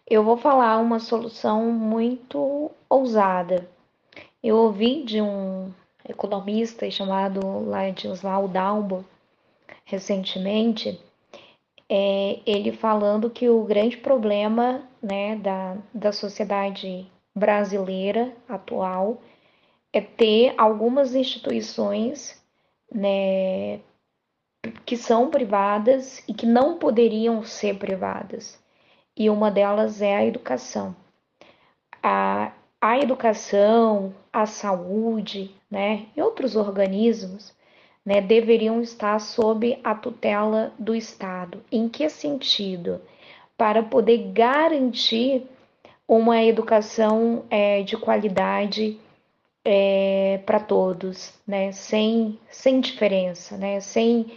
Eu 0.05 0.25
vou 0.25 0.37
falar 0.37 0.79
uma 0.79 0.99
solução 0.99 1.71
muito 1.71 2.69
ousada. 2.91 3.69
Eu 4.43 4.57
ouvi 4.57 5.05
de 5.05 5.23
um 5.23 5.73
economista 6.09 6.91
chamado 6.91 7.69
Ladislau 7.69 8.49
Dalbo 8.49 9.05
recentemente, 9.85 11.01
é, 11.89 12.41
ele 12.47 12.73
falando 12.73 13.31
que 13.31 13.49
o 13.49 13.63
grande 13.65 13.97
problema 13.97 14.83
né, 15.03 15.37
da, 15.37 15.77
da 15.93 16.13
sociedade 16.13 17.07
brasileira 17.35 18.33
atual 18.49 19.21
é 19.93 20.01
ter 20.01 20.55
algumas 20.57 21.15
instituições 21.15 22.43
né, 22.93 23.81
que 24.85 24.97
são 24.97 25.31
privadas 25.31 26.23
e 26.29 26.35
que 26.35 26.47
não 26.47 26.79
poderiam 26.79 27.45
ser 27.45 27.79
privadas. 27.79 28.59
E 29.17 29.31
uma 29.31 29.51
delas 29.51 30.03
é 30.03 30.17
a 30.17 30.25
educação. 30.25 30.97
A, 32.03 32.53
a 32.81 32.99
educação, 32.99 34.15
a 34.33 34.47
saúde 34.47 35.55
né, 35.75 36.07
e 36.17 36.23
outros 36.23 36.55
organismos 36.55 37.53
né, 38.07 38.21
deveriam 38.21 38.81
estar 38.81 39.19
sob 39.19 39.77
a 39.83 39.93
tutela 39.93 40.73
do 40.79 40.95
Estado. 40.95 41.65
Em 41.73 41.89
que 41.89 42.09
sentido? 42.09 43.01
Para 43.59 43.83
poder 43.83 44.31
garantir 44.33 45.43
uma 46.07 46.41
educação 46.45 47.45
é, 47.51 47.83
de 47.83 47.97
qualidade 47.97 49.01
é, 49.65 50.41
para 50.47 50.61
todos, 50.61 51.35
né? 51.45 51.73
sem, 51.73 52.39
sem 52.49 52.81
diferença, 52.81 53.57
né? 53.57 53.81
sem 53.81 54.33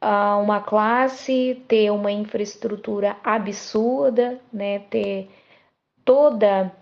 uh, 0.00 0.40
uma 0.40 0.62
classe 0.62 1.62
ter 1.68 1.90
uma 1.90 2.10
infraestrutura 2.10 3.18
absurda, 3.22 4.40
né? 4.50 4.78
ter 4.78 5.28
toda 6.02 6.72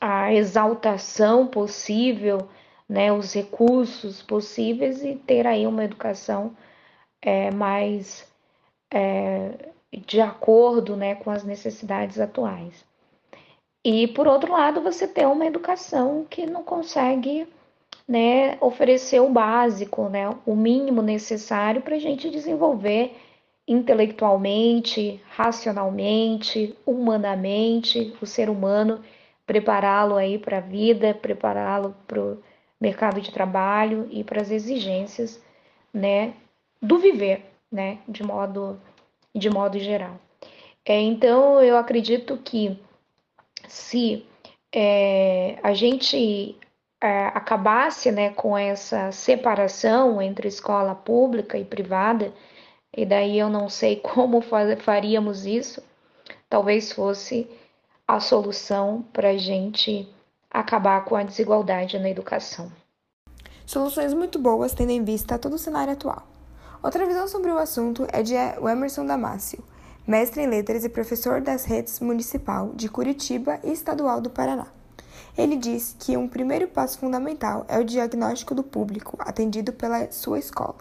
a 0.00 0.32
exaltação 0.32 1.46
possível, 1.46 2.48
né? 2.92 3.10
os 3.10 3.32
recursos 3.32 4.20
possíveis 4.20 5.02
e 5.02 5.14
ter 5.14 5.46
aí 5.46 5.66
uma 5.66 5.82
educação 5.82 6.54
é, 7.22 7.50
mais 7.50 8.30
é, 8.92 9.70
de 10.06 10.20
acordo 10.20 10.94
né, 10.94 11.14
com 11.14 11.30
as 11.30 11.42
necessidades 11.42 12.20
atuais. 12.20 12.84
E 13.82 14.08
por 14.08 14.28
outro 14.28 14.52
lado, 14.52 14.82
você 14.82 15.08
tem 15.08 15.24
uma 15.24 15.46
educação 15.46 16.26
que 16.28 16.44
não 16.44 16.62
consegue 16.62 17.48
né, 18.06 18.58
oferecer 18.60 19.20
o 19.20 19.30
básico, 19.30 20.10
né, 20.10 20.28
o 20.44 20.54
mínimo 20.54 21.00
necessário 21.00 21.80
para 21.80 21.96
a 21.96 21.98
gente 21.98 22.28
desenvolver 22.28 23.16
intelectualmente, 23.66 25.18
racionalmente, 25.30 26.76
humanamente 26.84 28.14
o 28.20 28.26
ser 28.26 28.50
humano, 28.50 29.00
prepará-lo 29.46 30.16
aí 30.16 30.38
para 30.38 30.58
a 30.58 30.60
vida, 30.60 31.14
prepará-lo 31.14 31.96
para 32.06 32.20
o 32.20 32.51
mercado 32.82 33.20
de 33.20 33.30
trabalho 33.30 34.08
e 34.10 34.24
para 34.24 34.42
as 34.42 34.50
exigências, 34.50 35.40
né, 35.94 36.34
do 36.80 36.98
viver, 36.98 37.46
né, 37.70 37.98
de 38.08 38.24
modo 38.24 38.80
de 39.34 39.48
modo 39.48 39.78
geral. 39.78 40.20
É, 40.84 41.00
então 41.00 41.62
eu 41.62 41.76
acredito 41.76 42.36
que 42.38 42.76
se 43.68 44.26
é, 44.74 45.58
a 45.62 45.72
gente 45.72 46.56
é, 47.00 47.26
acabasse 47.28 48.10
né, 48.10 48.30
com 48.30 48.58
essa 48.58 49.12
separação 49.12 50.20
entre 50.20 50.48
escola 50.48 50.94
pública 50.94 51.56
e 51.56 51.64
privada, 51.64 52.34
e 52.94 53.06
daí 53.06 53.38
eu 53.38 53.48
não 53.48 53.68
sei 53.68 53.96
como 54.02 54.42
faríamos 54.80 55.46
isso, 55.46 55.82
talvez 56.50 56.92
fosse 56.92 57.48
a 58.08 58.18
solução 58.18 59.02
para 59.12 59.30
a 59.30 59.36
gente 59.36 60.08
acabar 60.52 61.04
com 61.04 61.16
a 61.16 61.22
desigualdade 61.22 61.98
na 61.98 62.10
educação. 62.10 62.70
Soluções 63.64 64.12
muito 64.12 64.38
boas 64.38 64.74
tendo 64.74 64.90
em 64.90 65.02
vista 65.02 65.38
todo 65.38 65.54
o 65.54 65.58
cenário 65.58 65.92
atual. 65.92 66.26
Outra 66.82 67.06
visão 67.06 67.26
sobre 67.26 67.50
o 67.50 67.58
assunto 67.58 68.06
é 68.12 68.22
de 68.22 68.34
Emerson 68.34 69.06
Damasio, 69.06 69.64
mestre 70.06 70.42
em 70.42 70.46
letras 70.46 70.84
e 70.84 70.88
professor 70.88 71.40
das 71.40 71.64
redes 71.64 72.00
municipal 72.00 72.72
de 72.74 72.88
Curitiba 72.88 73.60
e 73.62 73.72
estadual 73.72 74.20
do 74.20 74.28
Paraná. 74.28 74.66
Ele 75.38 75.56
diz 75.56 75.96
que 75.98 76.16
um 76.16 76.28
primeiro 76.28 76.68
passo 76.68 76.98
fundamental 76.98 77.64
é 77.68 77.78
o 77.78 77.84
diagnóstico 77.84 78.54
do 78.54 78.62
público 78.62 79.16
atendido 79.20 79.72
pela 79.72 80.10
sua 80.10 80.38
escola. 80.38 80.76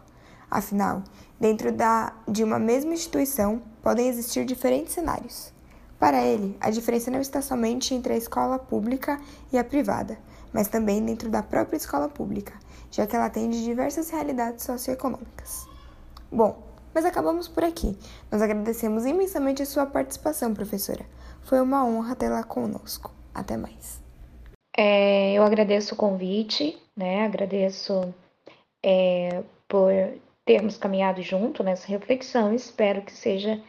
Afinal, 0.50 1.04
dentro 1.40 1.72
da, 1.72 2.14
de 2.28 2.44
uma 2.44 2.60
mesma 2.60 2.94
instituição 2.94 3.62
podem 3.82 4.08
existir 4.10 4.44
diferentes 4.44 4.94
cenários. 4.94 5.54
Para 6.02 6.26
ele, 6.26 6.58
a 6.60 6.72
diferença 6.72 7.12
não 7.12 7.22
está 7.22 7.44
somente 7.44 7.94
entre 7.94 8.14
a 8.14 8.18
escola 8.18 8.58
pública 8.58 9.22
e 9.54 9.58
a 9.60 9.64
privada, 9.64 10.18
mas 10.52 10.68
também 10.68 11.06
dentro 11.06 11.30
da 11.30 11.44
própria 11.44 11.78
escola 11.78 12.10
pública, 12.10 12.54
já 12.90 13.06
que 13.06 13.16
ela 13.16 13.26
atende 13.26 13.64
diversas 13.64 14.10
realidades 14.10 14.66
socioeconômicas. 14.66 15.68
Bom, 16.32 16.58
mas 16.92 17.06
acabamos 17.06 17.48
por 17.48 17.64
aqui. 17.64 17.96
Nós 18.32 18.42
agradecemos 18.42 19.06
imensamente 19.06 19.62
a 19.62 19.66
sua 19.68 19.86
participação, 19.86 20.56
professora. 20.56 21.06
Foi 21.44 21.62
uma 21.62 21.86
honra 21.86 22.16
tê-la 22.16 22.44
conosco. 22.44 23.14
Até 23.32 23.56
mais. 23.56 24.02
É, 24.76 25.34
eu 25.34 25.44
agradeço 25.44 25.94
o 25.94 25.98
convite, 25.98 26.82
né? 26.98 27.26
Agradeço 27.26 28.12
é, 28.84 29.44
por 29.68 29.92
termos 30.44 30.78
caminhado 30.78 31.22
junto 31.22 31.64
nessa 31.64 31.88
reflexão. 31.88 32.56
Espero 32.56 33.04
que 33.04 33.14
seja 33.14 33.62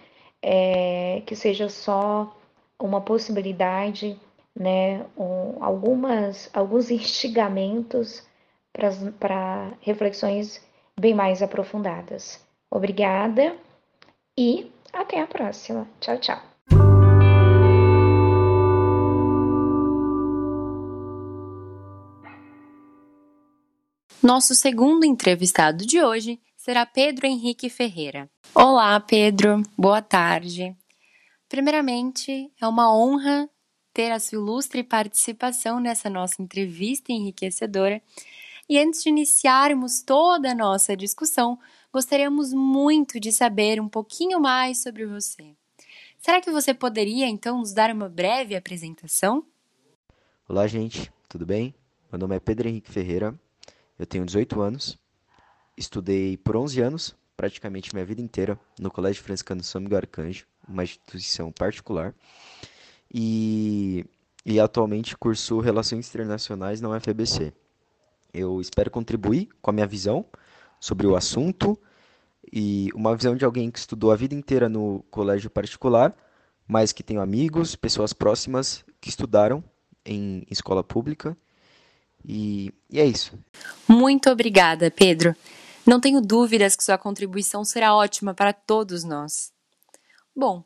é, 0.42 1.22
que 1.24 1.37
seja 1.37 1.68
só 1.68 2.37
uma 2.78 3.00
possibilidade, 3.00 4.18
né? 4.55 5.07
Um, 5.16 5.62
algumas 5.62 6.50
alguns 6.52 6.90
instigamentos 6.90 8.26
para 9.20 9.72
reflexões 9.81 10.61
bem 10.98 11.14
mais 11.14 11.42
aprofundadas. 11.42 12.40
Obrigada 12.70 13.57
e 14.37 14.70
até 14.92 15.20
a 15.20 15.26
próxima. 15.26 15.87
Tchau, 16.00 16.18
tchau. 16.18 16.42
Nosso 24.22 24.55
segundo 24.55 25.05
entrevistado 25.05 25.85
de 25.85 26.00
hoje 26.00 26.38
será 26.62 26.87
Pedro 26.87 27.27
Henrique 27.27 27.68
Ferreira. 27.68 28.31
Olá, 28.55 29.01
Pedro. 29.01 29.64
Boa 29.77 30.01
tarde. 30.01 30.77
Primeiramente, 31.48 32.53
é 32.61 32.68
uma 32.68 32.96
honra 32.96 33.51
ter 33.92 34.12
a 34.12 34.20
sua 34.20 34.38
ilustre 34.38 34.85
participação 34.85 35.81
nessa 35.81 36.09
nossa 36.09 36.40
entrevista 36.40 37.11
enriquecedora. 37.11 38.01
E 38.68 38.79
antes 38.79 39.03
de 39.03 39.09
iniciarmos 39.09 40.03
toda 40.03 40.53
a 40.53 40.55
nossa 40.55 40.96
discussão, 40.96 41.59
gostaríamos 41.92 42.53
muito 42.53 43.18
de 43.18 43.33
saber 43.33 43.81
um 43.81 43.88
pouquinho 43.88 44.38
mais 44.38 44.85
sobre 44.85 45.05
você. 45.05 45.57
Será 46.16 46.40
que 46.40 46.53
você 46.53 46.72
poderia 46.72 47.27
então 47.27 47.59
nos 47.59 47.75
dar 47.75 47.90
uma 47.90 48.09
breve 48.09 48.55
apresentação? 48.55 49.44
Olá, 50.48 50.68
gente, 50.68 51.12
tudo 51.29 51.44
bem? 51.44 51.75
Meu 52.12 52.20
nome 52.20 52.37
é 52.37 52.40
Pedro 52.40 52.68
Henrique 52.68 52.92
Ferreira, 52.92 53.37
eu 53.98 54.07
tenho 54.07 54.25
18 54.25 54.61
anos, 54.61 55.01
estudei 55.76 56.37
por 56.37 56.56
11 56.56 56.80
anos, 56.80 57.16
praticamente 57.37 57.94
minha 57.94 58.04
vida 58.04 58.20
inteira, 58.20 58.58
no 58.78 58.90
Colégio 58.90 59.22
Franciscano 59.22 59.62
São 59.62 59.80
Miguel 59.80 59.98
Arcanjo, 59.98 60.46
uma 60.68 60.85
instituição 60.85 61.50
particular, 61.50 62.14
e, 63.12 64.04
e 64.44 64.61
atualmente 64.61 65.16
curso 65.16 65.61
Relações 65.61 66.08
Internacionais 66.08 66.80
na 66.80 66.88
UFBC. 66.88 67.52
Eu 68.32 68.61
espero 68.61 68.90
contribuir 68.90 69.48
com 69.61 69.70
a 69.70 69.74
minha 69.74 69.87
visão 69.87 70.24
sobre 70.80 71.06
o 71.06 71.14
assunto 71.14 71.78
e 72.50 72.90
uma 72.94 73.14
visão 73.14 73.37
de 73.37 73.44
alguém 73.44 73.70
que 73.70 73.78
estudou 73.78 74.11
a 74.11 74.16
vida 74.16 74.35
inteira 74.35 74.68
no 74.68 75.04
colégio 75.11 75.50
particular, 75.50 76.14
mas 76.66 76.92
que 76.92 77.02
tem 77.02 77.18
amigos, 77.18 77.76
pessoas 77.76 78.12
próximas 78.12 78.85
que 79.00 79.08
estudaram 79.08 79.62
em 80.04 80.44
escola 80.50 80.82
pública. 80.82 81.37
E, 82.24 82.72
e 82.88 83.00
é 83.00 83.04
isso. 83.04 83.38
Muito 83.87 84.30
obrigada, 84.30 84.90
Pedro. 84.90 85.35
Não 85.84 86.00
tenho 86.00 86.20
dúvidas 86.20 86.76
que 86.76 86.84
sua 86.84 86.96
contribuição 86.96 87.64
será 87.64 87.94
ótima 87.94 88.32
para 88.32 88.52
todos 88.52 89.02
nós. 89.02 89.52
Bom, 90.34 90.64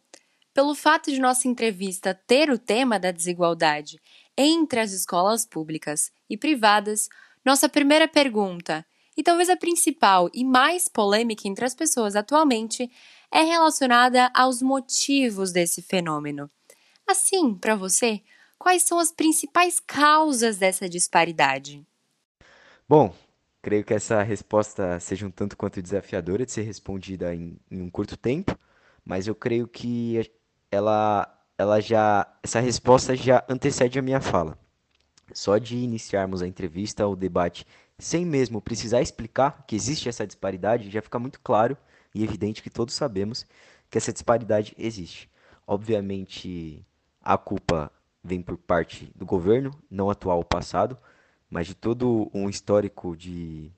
pelo 0.53 0.75
fato 0.75 1.11
de 1.11 1.19
nossa 1.19 1.49
entrevista 1.49 2.15
ter 2.15 2.51
o 2.51 2.59
tema 2.59 2.99
da 2.99 3.11
desigualdade 3.11 3.99
entre 4.37 4.79
as 4.79 4.93
escolas 4.93 5.47
públicas 5.47 6.13
e 6.29 6.37
privadas, 6.37 7.09
nossa 7.45 7.69
primeira 7.69 8.07
pergunta 8.07 8.85
e 9.17 9.23
talvez 9.23 9.49
a 9.49 9.57
principal 9.57 10.29
e 10.35 10.45
mais 10.45 10.87
polêmica 10.87 11.49
entre 11.49 11.65
as 11.65 11.75
pessoas 11.75 12.15
atualmente 12.15 12.91
é 13.33 13.41
relacionada 13.41 14.31
aos 14.35 14.61
motivos 14.61 15.51
desse 15.51 15.81
fenômeno. 15.81 16.51
Assim, 17.07 17.55
para 17.55 17.75
você, 17.75 18.23
quais 18.59 18.83
são 18.83 18.99
as 18.99 19.11
principais 19.11 19.81
causas 19.81 20.59
dessa 20.59 20.89
disparidade? 20.89 21.83
Bom, 22.87 23.15
creio 23.67 23.83
que 23.83 23.93
essa 23.93 24.23
resposta 24.23 25.01
seja 25.01 25.27
um 25.27 25.31
tanto 25.31 25.57
quanto 25.57 25.83
desafiadora 25.83 26.47
de 26.47 26.53
ser 26.53 26.63
respondida 26.63 27.35
em, 27.35 27.59
em 27.69 27.83
um 27.83 27.91
curto 27.91 28.17
tempo, 28.17 28.57
mas 29.05 29.27
eu 29.27 29.35
creio 29.35 29.67
que 29.67 30.31
ela, 30.71 31.27
ela 31.59 31.81
já, 31.81 32.33
essa 32.45 32.61
resposta 32.61 33.17
já 33.17 33.45
antecede 33.49 33.99
a 33.99 34.03
minha 34.03 34.21
fala. 34.21 34.57
Só 35.35 35.59
de 35.59 35.77
iniciarmos 35.79 36.43
a 36.43 36.47
entrevista, 36.47 37.09
o 37.09 37.17
debate 37.17 37.67
sem 37.99 38.25
mesmo 38.25 38.61
precisar 38.61 39.03
explicar 39.03 39.65
que 39.67 39.75
existe 39.75 40.09
essa 40.09 40.25
disparidade, 40.25 40.89
já 40.89 41.03
fica 41.03 41.19
muito 41.19 41.41
claro 41.41 41.77
e 42.15 42.23
evidente 42.23 42.63
que 42.63 42.71
todos 42.71 42.95
sabemos 42.95 43.45
que 43.91 43.99
essa 43.99 44.13
disparidade 44.13 44.77
existe. 44.79 45.29
Obviamente, 45.67 46.87
a 47.21 47.37
culpa 47.37 47.91
vem 48.23 48.41
por 48.41 48.57
parte 48.59 49.11
do 49.17 49.27
governo, 49.27 49.73
não 49.91 50.09
atual, 50.09 50.45
passado, 50.45 50.97
mas 51.51 51.67
de 51.67 51.75
todo 51.75 52.31
um 52.35 52.49
histórico 52.49 53.17
de, 53.17 53.71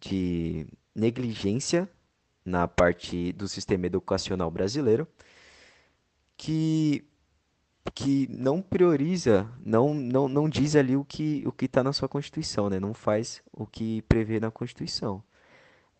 de 0.00 0.66
negligência 0.94 1.88
na 2.44 2.68
parte 2.68 3.32
do 3.32 3.48
sistema 3.48 3.86
educacional 3.86 4.50
brasileiro, 4.50 5.08
que 6.36 7.04
que 7.92 8.26
não 8.30 8.62
prioriza, 8.62 9.46
não, 9.64 9.92
não, 9.92 10.26
não 10.26 10.48
diz 10.48 10.74
ali 10.74 10.96
o 10.96 11.04
que 11.04 11.44
o 11.46 11.54
está 11.64 11.82
na 11.82 11.92
sua 11.92 12.08
Constituição, 12.08 12.70
né? 12.70 12.80
Não 12.80 12.94
faz 12.94 13.42
o 13.52 13.66
que 13.66 14.02
prevê 14.02 14.40
na 14.40 14.50
Constituição. 14.50 15.22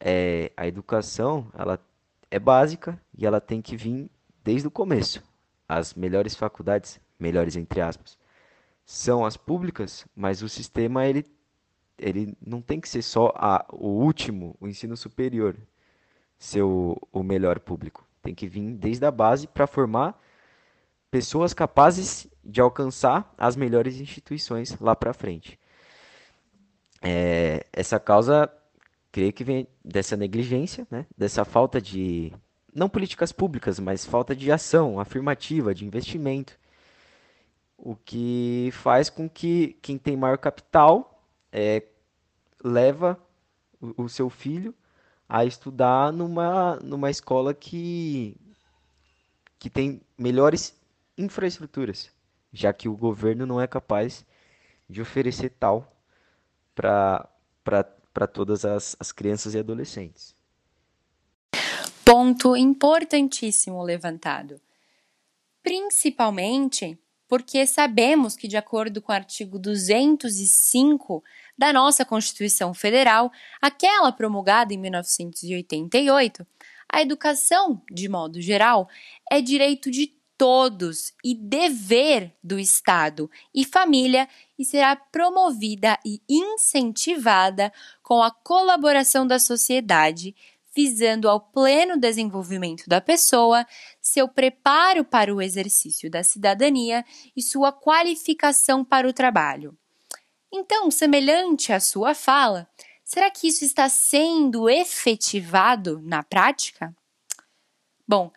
É, 0.00 0.50
a 0.56 0.66
educação, 0.66 1.50
ela 1.56 1.78
é 2.30 2.38
básica 2.38 3.00
e 3.16 3.26
ela 3.26 3.40
tem 3.40 3.60
que 3.60 3.76
vir 3.76 4.10
desde 4.42 4.66
o 4.66 4.70
começo. 4.70 5.22
As 5.68 5.94
melhores 5.94 6.34
faculdades, 6.34 7.00
melhores 7.18 7.54
entre 7.54 7.80
aspas, 7.80 8.16
são 8.84 9.24
as 9.24 9.36
públicas, 9.36 10.06
mas 10.14 10.42
o 10.42 10.48
sistema 10.48 11.06
ele 11.06 11.24
ele 11.98 12.36
não 12.44 12.60
tem 12.60 12.80
que 12.80 12.88
ser 12.88 13.02
só 13.02 13.32
a, 13.36 13.64
o 13.72 13.86
último, 13.86 14.56
o 14.60 14.66
ensino 14.66 14.96
superior, 14.96 15.56
ser 16.36 16.62
o, 16.62 16.96
o 17.12 17.22
melhor 17.22 17.60
público. 17.60 18.04
Tem 18.20 18.34
que 18.34 18.48
vir 18.48 18.74
desde 18.74 19.06
a 19.06 19.10
base 19.10 19.46
para 19.46 19.66
formar 19.66 20.20
pessoas 21.10 21.54
capazes 21.54 22.26
de 22.44 22.60
alcançar 22.60 23.32
as 23.38 23.54
melhores 23.54 24.00
instituições 24.00 24.76
lá 24.80 24.96
para 24.96 25.12
frente. 25.12 25.58
É, 27.00 27.64
essa 27.72 28.00
causa, 28.00 28.50
creio 29.12 29.32
que 29.32 29.44
vem 29.44 29.68
dessa 29.84 30.16
negligência, 30.16 30.86
né? 30.90 31.06
dessa 31.16 31.44
falta 31.44 31.80
de, 31.80 32.32
não 32.74 32.88
políticas 32.88 33.30
públicas, 33.30 33.78
mas 33.78 34.04
falta 34.04 34.34
de 34.34 34.50
ação 34.50 34.98
afirmativa, 34.98 35.74
de 35.74 35.84
investimento, 35.84 36.58
o 37.84 37.94
que 37.94 38.70
faz 38.72 39.10
com 39.10 39.28
que 39.28 39.76
quem 39.82 39.98
tem 39.98 40.16
maior 40.16 40.38
capital 40.38 41.22
é, 41.52 41.82
leva 42.64 43.22
o, 43.78 44.04
o 44.04 44.08
seu 44.08 44.30
filho 44.30 44.74
a 45.28 45.44
estudar 45.44 46.10
numa, 46.10 46.76
numa 46.76 47.10
escola 47.10 47.52
que, 47.52 48.34
que 49.58 49.68
tem 49.68 50.00
melhores 50.16 50.74
infraestruturas, 51.18 52.10
já 52.50 52.72
que 52.72 52.88
o 52.88 52.96
governo 52.96 53.44
não 53.44 53.60
é 53.60 53.66
capaz 53.66 54.24
de 54.88 55.02
oferecer 55.02 55.50
tal 55.50 55.94
para 56.74 57.28
todas 58.32 58.64
as, 58.64 58.96
as 58.98 59.12
crianças 59.12 59.52
e 59.54 59.58
adolescentes. 59.58 60.34
Ponto 62.02 62.56
importantíssimo 62.56 63.82
levantado. 63.82 64.58
Principalmente 65.62 66.98
porque 67.28 67.66
sabemos 67.66 68.36
que, 68.36 68.48
de 68.48 68.56
acordo 68.56 69.00
com 69.00 69.12
o 69.12 69.14
artigo 69.14 69.58
205 69.58 71.22
da 71.56 71.72
nossa 71.72 72.04
Constituição 72.04 72.74
Federal, 72.74 73.30
aquela 73.60 74.12
promulgada 74.12 74.74
em 74.74 74.78
1988, 74.78 76.46
a 76.92 77.02
educação, 77.02 77.82
de 77.90 78.08
modo 78.08 78.40
geral, 78.40 78.88
é 79.30 79.40
direito 79.40 79.90
de 79.90 80.14
todos 80.36 81.12
e 81.24 81.34
dever 81.34 82.32
do 82.42 82.58
Estado 82.58 83.30
e 83.54 83.64
família 83.64 84.28
e 84.58 84.64
será 84.64 84.96
promovida 84.96 85.98
e 86.04 86.20
incentivada 86.28 87.72
com 88.02 88.22
a 88.22 88.30
colaboração 88.30 89.26
da 89.26 89.38
sociedade, 89.38 90.34
visando 90.74 91.28
ao 91.28 91.40
pleno 91.40 91.96
desenvolvimento 91.96 92.84
da 92.88 93.00
pessoa, 93.00 93.66
seu 94.00 94.28
preparo 94.28 95.04
para 95.04 95.34
o 95.34 95.40
exercício 95.40 96.10
da 96.10 96.22
cidadania 96.22 97.04
e 97.36 97.42
sua 97.42 97.72
qualificação 97.72 98.84
para 98.84 99.08
o 99.08 99.12
trabalho. 99.12 99.76
Então, 100.52 100.90
semelhante 100.90 101.72
à 101.72 101.80
sua 101.80 102.14
fala, 102.14 102.68
será 103.04 103.30
que 103.30 103.48
isso 103.48 103.64
está 103.64 103.88
sendo 103.88 104.68
efetivado 104.68 106.00
na 106.02 106.22
prática? 106.22 106.94
Bom, 108.06 108.30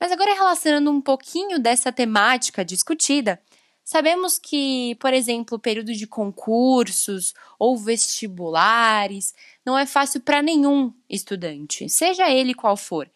mas 0.00 0.12
agora 0.12 0.34
relacionando 0.34 0.90
um 0.90 1.00
pouquinho 1.00 1.58
dessa 1.58 1.90
temática 1.90 2.64
discutida, 2.64 3.40
sabemos 3.84 4.38
que, 4.38 4.96
por 4.96 5.12
exemplo, 5.12 5.56
o 5.56 5.60
período 5.60 5.92
de 5.92 6.06
concursos 6.06 7.34
ou 7.58 7.76
vestibulares 7.76 9.34
não 9.64 9.78
é 9.78 9.84
fácil 9.84 10.20
para 10.22 10.42
nenhum 10.42 10.92
estudante, 11.08 11.88
seja 11.88 12.30
ele 12.30 12.54
qual 12.54 12.76
for, 12.76 13.10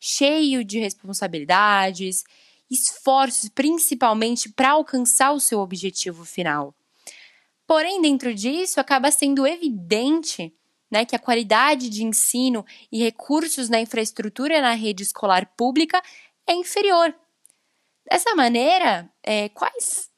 cheio 0.00 0.64
de 0.64 0.78
responsabilidades, 0.78 2.24
esforços 2.70 3.48
principalmente 3.50 4.48
para 4.48 4.70
alcançar 4.70 5.32
o 5.32 5.40
seu 5.40 5.60
objetivo 5.60 6.24
final. 6.24 6.74
Porém, 7.66 8.00
dentro 8.00 8.34
disso, 8.34 8.80
acaba 8.80 9.10
sendo 9.10 9.46
evidente 9.46 10.52
né, 10.90 11.04
que 11.04 11.16
a 11.16 11.18
qualidade 11.18 11.88
de 11.88 12.04
ensino 12.04 12.64
e 12.92 13.02
recursos 13.02 13.68
na 13.68 13.80
infraestrutura 13.80 14.60
na 14.60 14.72
rede 14.72 15.02
escolar 15.02 15.46
pública 15.56 16.02
é 16.46 16.52
inferior. 16.54 17.14
Dessa 18.08 18.34
maneira, 18.34 19.10
é, 19.22 19.48
quais 19.48 20.10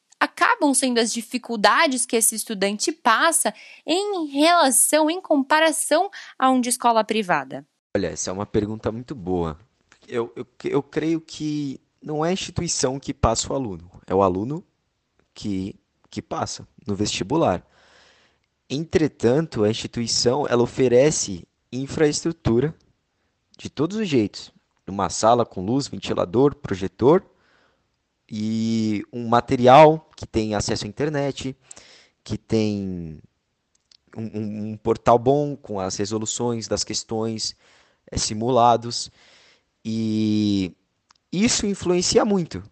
acabam 0.47 0.73
sendo 0.73 0.99
as 0.99 1.13
dificuldades 1.13 2.07
que 2.07 2.17
esse 2.17 2.35
estudante 2.35 2.93
passa 2.93 3.53
em 3.85 4.27
relação, 4.27 5.11
em 5.11 5.21
comparação 5.21 6.09
a 6.39 6.51
um 6.51 6.61
de 6.61 6.69
escola 6.69 7.03
privada? 7.03 7.67
Olha, 7.97 8.09
essa 8.09 8.31
é 8.31 8.33
uma 8.33 8.47
pergunta 8.47 8.93
muito 8.93 9.15
boa. 9.15 9.59
Eu, 10.07 10.33
eu, 10.37 10.47
eu 10.65 10.83
creio 10.83 11.21
que 11.21 11.81
não 12.01 12.25
é 12.25 12.29
a 12.29 12.33
instituição 12.33 13.01
que 13.01 13.13
passa 13.13 13.53
o 13.53 13.57
aluno, 13.57 13.91
é 14.07 14.15
o 14.15 14.23
aluno 14.23 14.65
que, 15.35 15.75
que 16.09 16.23
passa 16.23 16.67
no 16.87 16.95
vestibular. 16.95 17.67
Entretanto, 18.71 19.65
a 19.65 19.71
instituição 19.71 20.47
ela 20.49 20.63
oferece 20.63 21.47
infraestrutura 21.73 22.75
de 23.59 23.69
todos 23.69 23.97
os 23.97 24.09
jeitos. 24.09 24.53
Uma 24.87 25.11
sala 25.11 25.45
com 25.45 25.65
luz, 25.65 25.89
ventilador, 25.89 26.55
projetor 26.55 27.25
e 28.31 29.05
um 29.13 29.27
material 29.27 30.06
que 30.17 30.27
tem 30.27 30.55
acesso 30.55 30.87
à 30.87 30.89
internet, 30.89 31.55
que 32.25 32.39
tem 32.39 33.21
um, 34.17 34.73
um, 34.73 34.77
portal 34.79 35.19
bom 35.19 35.55
com 35.55 35.79
as 35.79 35.95
resoluções 35.97 36.67
das 36.67 36.83
questões, 36.83 37.55
é, 38.11 38.17
simulados. 38.17 39.11
E 39.85 40.75
isso 41.31 41.67
influencia 41.67 42.25
muito, 42.25 42.63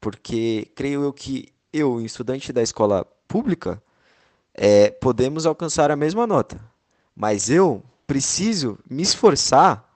porque 0.00 0.70
creio 0.74 1.04
eu 1.04 1.12
que 1.12 1.48
eu, 1.72 2.00
estudante 2.00 2.52
da 2.52 2.62
escola 2.62 3.04
pública, 3.28 3.80
é, 4.52 4.90
podemos 4.90 5.46
alcançar 5.46 5.90
a 5.90 5.96
mesma 5.96 6.26
nota. 6.26 6.60
Mas 7.14 7.48
eu 7.48 7.82
preciso 8.06 8.78
me 8.88 9.02
esforçar 9.02 9.88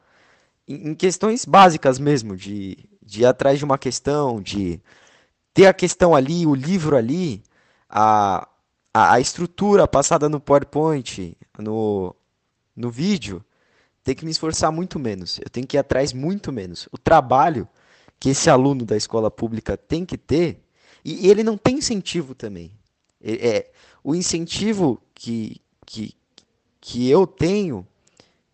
em, 0.69 0.91
em 0.91 0.95
questões 0.95 1.45
básicas 1.45 1.99
mesmo, 1.99 2.37
de, 2.37 2.79
de 3.03 3.23
ir 3.23 3.27
atrás 3.27 3.59
de 3.59 3.65
uma 3.65 3.79
questão, 3.79 4.41
de 4.41 4.81
ter 5.55 5.67
a 5.67 5.75
questão 5.75 6.15
ali, 6.15 6.47
o 6.47 6.55
livro 6.55 6.97
ali, 6.97 7.43
a, 7.89 8.49
a, 8.93 9.15
a 9.15 9.21
estrutura 9.21 9.87
passada 9.87 10.29
no 10.29 10.41
PowerPoint, 10.41 11.37
no, 11.59 12.15
no 12.75 12.91
vídeo, 12.91 13.45
tem 14.03 14.15
que 14.15 14.25
me 14.25 14.31
esforçar 14.31 14.73
muito 14.73 14.99
menos. 14.99 15.39
Eu 15.39 15.51
tenho 15.51 15.67
que 15.67 15.77
ir 15.77 15.81
atrás 15.81 16.13
muito 16.13 16.53
menos. 16.53 16.89
O 16.91 16.99
trabalho 16.99 17.69
que 18.19 18.31
esse 18.31 18.49
aluno 18.49 18.85
da 18.85 18.97
escola 18.97 19.31
pública 19.31 19.77
tem 19.77 20.05
que 20.05 20.17
ter, 20.17 20.63
e 21.05 21.29
ele 21.29 21.43
não 21.43 21.59
tem 21.59 21.79
incentivo 21.79 22.35
também. 22.35 22.71
É, 23.21 23.71
o 24.03 24.15
incentivo 24.15 25.01
que, 25.15 25.61
que, 25.85 26.15
que 26.81 27.09
eu 27.09 27.27
tenho, 27.27 27.87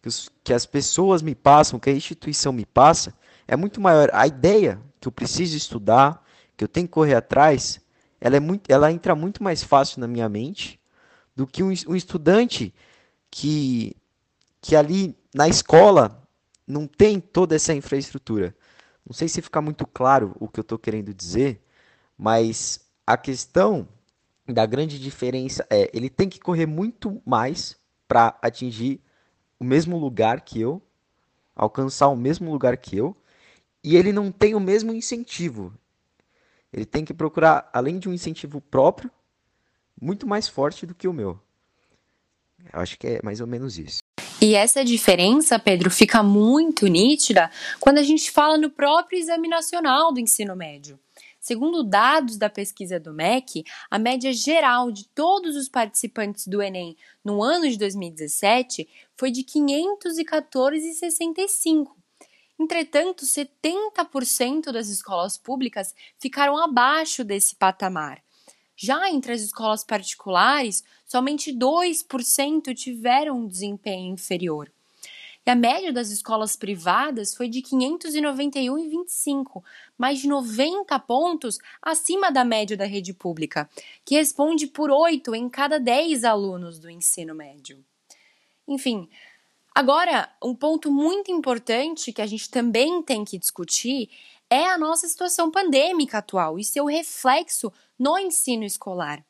que, 0.01 0.09
os, 0.09 0.31
que 0.43 0.53
as 0.53 0.67
pessoas 0.67 1.23
me 1.23 1.35
passam, 1.35 1.79
que 1.79 1.91
a 1.91 1.93
instituição 1.93 2.53
me 2.53 2.65
passa, 2.65 3.15
é 3.47 3.57
muito 3.57 3.81
maior. 3.81 4.11
A 4.13 4.27
ideia 4.27 4.81
que 5.01 5.09
eu 5.09 5.13
preciso 5.13 5.57
estudar, 5.57 6.23
que 6.59 6.65
eu 6.65 6.69
tenho 6.69 6.89
que 6.89 6.93
correr 6.93 7.15
atrás, 7.15 7.81
ela, 8.21 8.37
é 8.37 8.41
muito, 8.41 8.69
ela 8.69 8.91
entra 8.91 9.15
muito 9.15 9.45
mais 9.45 9.63
fácil 9.63 10.01
na 10.01 10.09
minha 10.09 10.29
mente 10.29 10.81
do 11.35 11.47
que 11.47 11.63
um, 11.63 11.73
um 11.87 11.95
estudante 11.95 12.75
que, 13.31 13.97
que 14.61 14.75
ali 14.75 15.17
na 15.33 15.49
escola 15.49 16.21
não 16.67 16.89
tem 16.89 17.21
toda 17.21 17.55
essa 17.55 17.73
infraestrutura. 17.73 18.57
Não 19.07 19.15
sei 19.15 19.29
se 19.29 19.41
fica 19.41 19.63
muito 19.63 19.87
claro 19.87 20.35
o 20.41 20.49
que 20.49 20.59
eu 20.59 20.63
estou 20.63 20.77
querendo 20.77 21.15
dizer, 21.15 21.63
mas 22.19 22.81
a 23.07 23.17
questão 23.17 23.89
da 24.45 24.67
grande 24.67 24.99
diferença 24.99 25.65
é 25.71 25.89
ele 25.95 26.11
tem 26.11 26.29
que 26.29 26.41
correr 26.41 26.67
muito 26.67 27.23
mais 27.25 27.77
para 28.09 28.37
atingir 28.43 29.01
o 29.61 29.65
mesmo 29.65 29.97
lugar 29.97 30.41
que 30.41 30.61
eu, 30.61 30.83
alcançar 31.55 32.09
o 32.09 32.17
mesmo 32.17 32.51
lugar 32.51 32.77
que 32.77 32.97
eu, 32.97 33.17
e 33.85 33.97
ele 33.97 34.13
não 34.13 34.33
tem 34.33 34.57
o 34.57 34.61
mesmo 34.61 34.93
incentivo. 34.93 35.73
Ele 36.73 36.85
tem 36.85 37.05
que 37.05 37.15
procurar, 37.15 37.69
além 37.73 37.99
de 37.99 38.09
um 38.09 38.13
incentivo 38.13 38.61
próprio, 38.61 39.11
muito 40.01 40.27
mais 40.27 40.49
forte 40.49 40.87
do 40.87 40.95
que 40.95 41.09
o 41.09 41.13
meu. 41.13 41.41
Eu 42.73 42.81
acho 42.81 42.99
que 42.99 43.07
é 43.07 43.21
mais 43.23 43.41
ou 43.41 43.47
menos 43.47 43.79
isso. 43.79 43.99
E 44.41 44.55
essa 44.55 44.85
diferença, 44.85 45.59
Pedro, 45.59 45.91
fica 45.91 46.23
muito 46.23 46.87
nítida 46.87 47.51
quando 47.81 47.99
a 47.99 48.05
gente 48.05 48.31
fala 48.31 48.57
no 48.57 48.71
próprio 48.71 49.19
exame 49.19 49.49
nacional 49.49 50.13
do 50.13 50.21
ensino 50.21 50.55
médio. 50.55 51.01
Segundo 51.41 51.83
dados 51.83 52.37
da 52.37 52.49
pesquisa 52.51 53.01
do 53.01 53.13
MEC, 53.13 53.65
a 53.91 53.99
média 53.99 54.33
geral 54.33 54.93
de 54.93 55.09
todos 55.09 55.57
os 55.57 55.69
participantes 55.69 56.47
do 56.47 56.63
Enem 56.63 56.97
no 57.25 57.43
ano 57.43 57.69
de 57.69 57.77
2017 57.79 58.89
foi 59.17 59.31
de 59.31 59.43
514,65. 59.43 61.98
Entretanto, 62.59 63.25
70% 63.25 64.73
das 64.73 64.89
escolas 64.89 65.39
públicas 65.39 65.95
ficaram 66.19 66.57
abaixo 66.57 67.23
desse 67.23 67.55
patamar. 67.55 68.21
Já 68.77 69.09
entre 69.11 69.33
as 69.33 69.41
escolas 69.41 69.85
particulares, 69.85 70.83
somente 71.07 71.53
2% 71.53 72.75
tiveram 72.75 73.39
um 73.39 73.49
desempenho 73.49 74.13
inferior. 74.13 74.73
E 75.47 75.51
a 75.51 75.55
média 75.55 75.93
das 75.93 76.11
escolas 76.11 76.57
privadas 76.57 77.35
foi 77.35 77.49
de 77.49 77.63
591,25, 77.63 79.63
mais 79.97 80.19
de 80.19 80.29
90 80.29 80.99
pontos 81.01 81.59
acima 81.81 82.31
da 82.31 82.45
média 82.45 82.77
da 82.77 82.85
rede 82.85 83.15
pública, 83.15 83.71
que 84.05 84.17
responde 84.17 84.67
por 84.67 84.91
8 84.91 85.35
em 85.35 85.49
cada 85.49 85.81
10 85.81 86.25
alunos 86.25 86.79
do 86.79 86.91
ensino 86.91 87.35
médio. 87.35 87.83
Enfim, 88.69 89.09
agora, 89.79 90.29
um 90.43 90.57
ponto 90.57 90.91
muito 90.91 91.31
importante 91.31 92.13
que 92.13 92.21
a 92.21 92.27
gente 92.27 92.51
também 92.51 93.01
tem 93.01 93.25
que 93.25 93.39
discutir 93.39 94.11
é 94.51 94.69
a 94.69 94.77
nossa 94.77 95.07
situação 95.07 95.53
pandêmica 95.53 96.19
atual 96.19 96.59
e 96.59 96.65
seu 96.65 96.85
reflexo 96.87 97.73
no 97.97 98.19
ensino 98.19 98.65
escolar. 98.65 99.25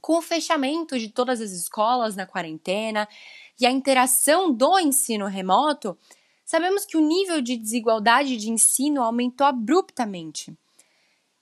Com 0.00 0.16
o 0.16 0.22
fechamento 0.22 0.98
de 0.98 1.10
todas 1.10 1.42
as 1.42 1.50
escolas 1.50 2.16
na 2.16 2.24
quarentena 2.24 3.06
e 3.60 3.66
a 3.66 3.70
interação 3.70 4.50
do 4.50 4.78
ensino 4.78 5.26
remoto, 5.26 5.98
sabemos 6.46 6.86
que 6.86 6.96
o 6.96 7.06
nível 7.06 7.42
de 7.42 7.54
desigualdade 7.54 8.38
de 8.38 8.50
ensino 8.50 9.02
aumentou 9.02 9.46
abruptamente. 9.46 10.56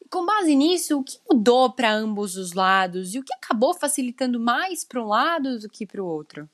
E 0.04 0.08
com 0.08 0.26
base 0.26 0.56
nisso, 0.56 0.98
o 0.98 1.04
que 1.04 1.20
mudou 1.30 1.72
para 1.72 1.94
ambos 1.94 2.36
os 2.36 2.54
lados 2.54 3.14
e 3.14 3.20
o 3.20 3.22
que 3.22 3.34
acabou 3.34 3.72
facilitando 3.72 4.40
mais 4.40 4.82
para 4.82 5.00
um 5.00 5.06
lado 5.06 5.60
do 5.60 5.68
que 5.68 5.86
para 5.86 6.02
o 6.02 6.06
outro? 6.06 6.50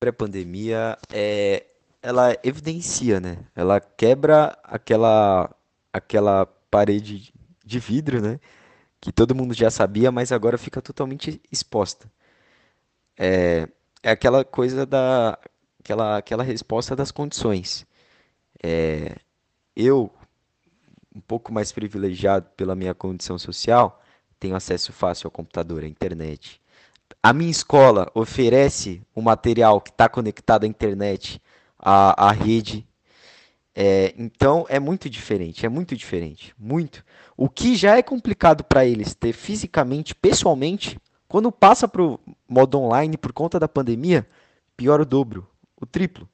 A 0.00 0.12
pandemia 0.12 0.96
é, 1.12 1.66
ela 2.02 2.36
evidencia, 2.44 3.20
né? 3.20 3.38
Ela 3.54 3.80
quebra 3.80 4.56
aquela 4.62 5.50
aquela 5.92 6.46
parede 6.70 7.32
de 7.64 7.78
vidro, 7.80 8.20
né? 8.22 8.38
Que 9.00 9.12
todo 9.12 9.34
mundo 9.34 9.54
já 9.54 9.70
sabia, 9.70 10.12
mas 10.12 10.32
agora 10.32 10.56
fica 10.58 10.80
totalmente 10.80 11.40
exposta. 11.50 12.10
É, 13.18 13.68
é 14.02 14.10
aquela 14.10 14.44
coisa 14.44 14.86
da 14.86 15.38
aquela, 15.80 16.18
aquela 16.18 16.42
resposta 16.42 16.94
das 16.94 17.10
condições. 17.10 17.86
É, 18.62 19.16
eu, 19.76 20.12
um 21.14 21.20
pouco 21.20 21.52
mais 21.52 21.72
privilegiado 21.72 22.50
pela 22.56 22.74
minha 22.74 22.94
condição 22.94 23.38
social, 23.38 24.02
tenho 24.38 24.54
acesso 24.56 24.92
fácil 24.92 25.26
ao 25.28 25.32
computador, 25.32 25.82
à 25.84 25.88
internet. 25.88 26.60
A 27.22 27.32
minha 27.32 27.50
escola 27.50 28.10
oferece 28.14 29.02
um 29.14 29.22
material 29.22 29.80
que 29.80 29.90
está 29.90 30.08
conectado 30.08 30.64
à 30.64 30.66
internet, 30.66 31.42
à, 31.78 32.28
à 32.28 32.32
rede. 32.32 32.86
É, 33.74 34.14
então 34.18 34.66
é 34.68 34.80
muito 34.80 35.08
diferente, 35.08 35.64
é 35.64 35.68
muito 35.68 35.96
diferente, 35.96 36.54
muito. 36.58 37.04
O 37.36 37.48
que 37.48 37.76
já 37.76 37.96
é 37.96 38.02
complicado 38.02 38.64
para 38.64 38.84
eles 38.84 39.14
ter 39.14 39.32
fisicamente, 39.32 40.14
pessoalmente, 40.14 40.98
quando 41.28 41.52
passa 41.52 41.86
para 41.86 42.02
o 42.02 42.18
modo 42.48 42.78
online 42.78 43.16
por 43.16 43.32
conta 43.32 43.60
da 43.60 43.68
pandemia, 43.68 44.26
pior 44.76 45.00
o 45.00 45.04
dobro, 45.04 45.46
o 45.80 45.86
triplo. 45.86 46.28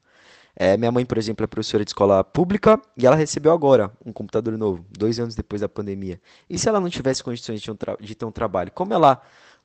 É, 0.55 0.77
minha 0.77 0.91
mãe, 0.91 1.05
por 1.05 1.17
exemplo, 1.17 1.43
é 1.43 1.47
professora 1.47 1.83
de 1.83 1.89
escola 1.89 2.23
pública 2.23 2.81
e 2.95 3.05
ela 3.05 3.15
recebeu 3.15 3.51
agora 3.51 3.91
um 4.05 4.13
computador 4.13 4.57
novo, 4.57 4.85
dois 4.89 5.19
anos 5.19 5.35
depois 5.35 5.61
da 5.61 5.67
pandemia. 5.67 6.19
E 6.49 6.57
se 6.57 6.69
ela 6.69 6.79
não 6.79 6.89
tivesse 6.89 7.21
condições 7.21 7.61
de, 7.61 7.69
um 7.69 7.75
de 7.99 8.15
ter 8.15 8.25
um 8.25 8.31
trabalho, 8.31 8.71
como 8.71 8.93
ela 8.93 9.21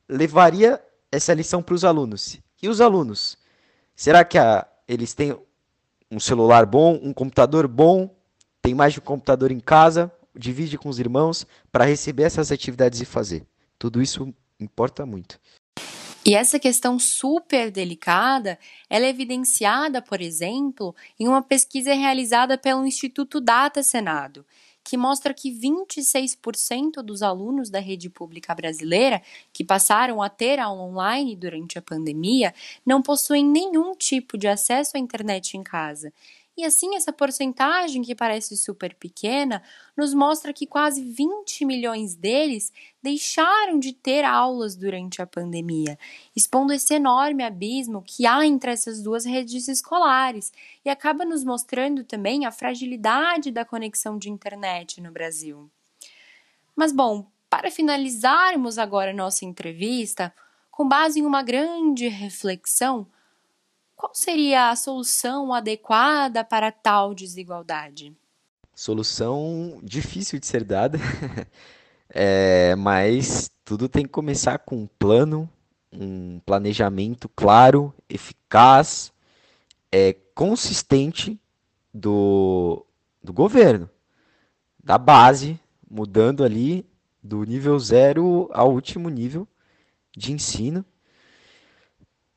levaria 0.08 0.82
essa 1.10 1.34
lição 1.34 1.62
para 1.62 1.74
os 1.74 1.84
alunos? 1.84 2.38
E 2.62 2.68
os 2.68 2.80
alunos? 2.80 3.38
Será 3.94 4.24
que 4.24 4.38
a, 4.38 4.66
eles 4.86 5.14
têm 5.14 5.36
um 6.10 6.20
celular 6.20 6.66
bom, 6.66 6.98
um 7.02 7.12
computador 7.12 7.68
bom, 7.68 8.14
tem 8.62 8.74
mais 8.74 8.92
de 8.92 9.00
um 9.00 9.02
computador 9.02 9.50
em 9.50 9.60
casa, 9.60 10.12
divide 10.34 10.78
com 10.78 10.88
os 10.88 10.98
irmãos 10.98 11.46
para 11.70 11.84
receber 11.84 12.24
essas 12.24 12.52
atividades 12.52 13.00
e 13.00 13.04
fazer? 13.04 13.46
Tudo 13.78 14.02
isso 14.02 14.32
importa 14.58 15.06
muito. 15.06 15.40
E 16.24 16.34
essa 16.34 16.58
questão 16.58 16.98
super 16.98 17.70
delicada, 17.70 18.58
ela 18.90 19.06
é 19.06 19.08
evidenciada, 19.08 20.02
por 20.02 20.20
exemplo, 20.20 20.94
em 21.18 21.26
uma 21.26 21.40
pesquisa 21.40 21.94
realizada 21.94 22.58
pelo 22.58 22.86
Instituto 22.86 23.40
Data 23.40 23.82
Senado, 23.82 24.44
que 24.84 24.96
mostra 24.96 25.34
que 25.34 25.50
26% 25.50 27.02
dos 27.02 27.22
alunos 27.22 27.70
da 27.70 27.78
rede 27.78 28.08
pública 28.08 28.54
brasileira 28.54 29.22
que 29.52 29.64
passaram 29.64 30.22
a 30.22 30.28
ter 30.28 30.58
aula 30.58 30.82
online 30.82 31.36
durante 31.36 31.78
a 31.78 31.82
pandemia 31.82 32.54
não 32.84 33.02
possuem 33.02 33.44
nenhum 33.44 33.94
tipo 33.94 34.36
de 34.38 34.48
acesso 34.48 34.96
à 34.96 35.00
internet 35.00 35.56
em 35.56 35.62
casa 35.62 36.12
e 36.56 36.64
assim, 36.64 36.94
essa 36.94 37.12
porcentagem, 37.12 38.02
que 38.02 38.14
parece 38.14 38.56
super 38.56 38.94
pequena, 38.94 39.62
nos 39.96 40.12
mostra 40.12 40.52
que 40.52 40.66
quase 40.66 41.02
20 41.02 41.64
milhões 41.64 42.14
deles 42.14 42.72
deixaram 43.02 43.78
de 43.78 43.92
ter 43.92 44.24
aulas 44.24 44.76
durante 44.76 45.22
a 45.22 45.26
pandemia, 45.26 45.98
expondo 46.36 46.72
esse 46.72 46.92
enorme 46.94 47.42
abismo 47.44 48.02
que 48.02 48.26
há 48.26 48.44
entre 48.44 48.72
essas 48.72 49.02
duas 49.02 49.24
redes 49.24 49.68
escolares 49.68 50.52
e 50.84 50.90
acaba 50.90 51.24
nos 51.24 51.44
mostrando 51.44 52.04
também 52.04 52.44
a 52.44 52.52
fragilidade 52.52 53.50
da 53.50 53.64
conexão 53.64 54.18
de 54.18 54.28
internet 54.28 55.00
no 55.00 55.10
Brasil. 55.10 55.70
Mas, 56.76 56.92
bom, 56.92 57.26
para 57.48 57.70
finalizarmos 57.70 58.78
agora 58.78 59.12
nossa 59.12 59.44
entrevista, 59.44 60.34
com 60.70 60.86
base 60.86 61.20
em 61.20 61.26
uma 61.26 61.42
grande 61.42 62.06
reflexão, 62.08 63.06
qual 64.00 64.14
seria 64.14 64.70
a 64.70 64.76
solução 64.76 65.52
adequada 65.52 66.42
para 66.42 66.72
tal 66.72 67.12
desigualdade? 67.12 68.16
Solução 68.74 69.78
difícil 69.82 70.40
de 70.40 70.46
ser 70.46 70.64
dada, 70.64 70.98
é, 72.08 72.74
mas 72.76 73.50
tudo 73.62 73.90
tem 73.90 74.04
que 74.04 74.08
começar 74.08 74.58
com 74.60 74.76
um 74.76 74.86
plano, 74.86 75.46
um 75.92 76.40
planejamento 76.46 77.28
claro, 77.28 77.92
eficaz, 78.08 79.12
é, 79.92 80.14
consistente 80.34 81.38
do, 81.92 82.86
do 83.22 83.34
governo, 83.34 83.90
da 84.82 84.96
base, 84.96 85.60
mudando 85.90 86.42
ali 86.42 86.86
do 87.22 87.44
nível 87.44 87.78
zero 87.78 88.48
ao 88.50 88.72
último 88.72 89.10
nível 89.10 89.46
de 90.16 90.32
ensino 90.32 90.86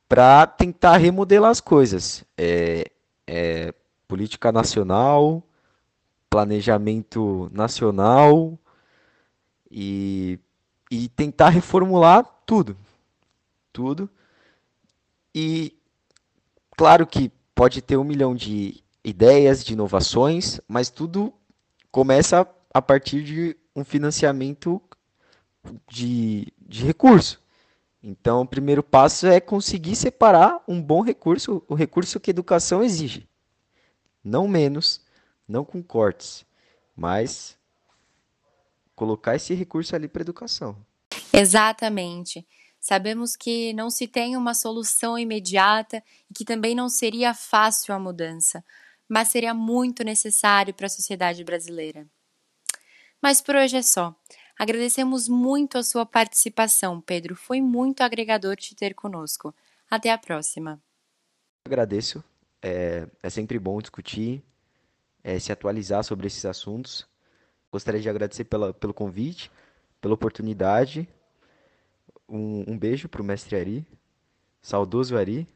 para 0.08 0.46
tentar 0.46 0.96
remodelar 0.96 1.50
as 1.50 1.60
coisas. 1.60 2.24
É, 2.36 2.90
é, 3.26 3.74
política 4.06 4.52
nacional, 4.52 5.42
planejamento 6.28 7.50
nacional 7.52 8.58
e, 9.70 10.38
e 10.90 11.08
tentar 11.08 11.48
reformular 11.48 12.24
tudo. 12.46 12.76
Tudo. 13.72 14.08
E 15.34 15.74
claro 16.76 17.06
que 17.06 17.30
pode 17.54 17.82
ter 17.82 17.96
um 17.96 18.04
milhão 18.04 18.34
de 18.34 18.82
ideias, 19.02 19.64
de 19.64 19.72
inovações, 19.72 20.60
mas 20.68 20.90
tudo 20.90 21.32
começa 21.90 22.48
a 22.72 22.82
partir 22.82 23.22
de 23.22 23.56
um 23.74 23.84
financiamento 23.84 24.80
de, 25.88 26.52
de 26.58 26.84
recurso. 26.84 27.43
Então, 28.06 28.42
o 28.42 28.46
primeiro 28.46 28.82
passo 28.82 29.26
é 29.26 29.40
conseguir 29.40 29.96
separar 29.96 30.62
um 30.68 30.78
bom 30.78 31.00
recurso, 31.00 31.64
o 31.66 31.74
recurso 31.74 32.20
que 32.20 32.28
a 32.28 32.32
educação 32.32 32.84
exige. 32.84 33.26
Não 34.22 34.46
menos, 34.46 35.02
não 35.48 35.64
com 35.64 35.82
cortes, 35.82 36.44
mas 36.94 37.56
colocar 38.94 39.36
esse 39.36 39.54
recurso 39.54 39.96
ali 39.96 40.06
para 40.06 40.20
educação. 40.20 40.76
Exatamente. 41.32 42.46
Sabemos 42.78 43.36
que 43.36 43.72
não 43.72 43.88
se 43.88 44.06
tem 44.06 44.36
uma 44.36 44.52
solução 44.52 45.18
imediata 45.18 46.04
e 46.30 46.34
que 46.34 46.44
também 46.44 46.74
não 46.74 46.90
seria 46.90 47.32
fácil 47.32 47.94
a 47.94 47.98
mudança, 47.98 48.62
mas 49.08 49.28
seria 49.28 49.54
muito 49.54 50.04
necessário 50.04 50.74
para 50.74 50.88
a 50.88 50.90
sociedade 50.90 51.42
brasileira. 51.42 52.06
Mas 53.22 53.40
por 53.40 53.56
hoje 53.56 53.78
é 53.78 53.82
só. 53.82 54.14
Agradecemos 54.58 55.28
muito 55.28 55.78
a 55.78 55.82
sua 55.82 56.06
participação, 56.06 57.00
Pedro. 57.00 57.34
Foi 57.34 57.60
muito 57.60 58.02
agregador 58.02 58.56
te 58.56 58.74
ter 58.74 58.94
conosco. 58.94 59.54
Até 59.90 60.10
a 60.10 60.18
próxima. 60.18 60.80
Agradeço. 61.64 62.22
É, 62.62 63.06
é 63.22 63.30
sempre 63.30 63.58
bom 63.58 63.80
discutir, 63.80 64.42
é, 65.22 65.38
se 65.38 65.52
atualizar 65.52 66.02
sobre 66.04 66.26
esses 66.26 66.44
assuntos. 66.44 67.06
Gostaria 67.70 68.00
de 68.00 68.08
agradecer 68.08 68.44
pela, 68.44 68.72
pelo 68.72 68.94
convite, 68.94 69.50
pela 70.00 70.14
oportunidade. 70.14 71.08
Um, 72.28 72.72
um 72.72 72.78
beijo 72.78 73.08
para 73.08 73.20
o 73.20 73.24
mestre 73.24 73.56
Ari, 73.56 73.86
saudoso 74.62 75.16
Ari. 75.16 75.46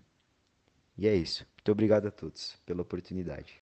E 0.98 1.06
é 1.06 1.14
isso. 1.14 1.46
Muito 1.56 1.72
obrigado 1.72 2.08
a 2.08 2.10
todos 2.10 2.56
pela 2.66 2.82
oportunidade. 2.82 3.60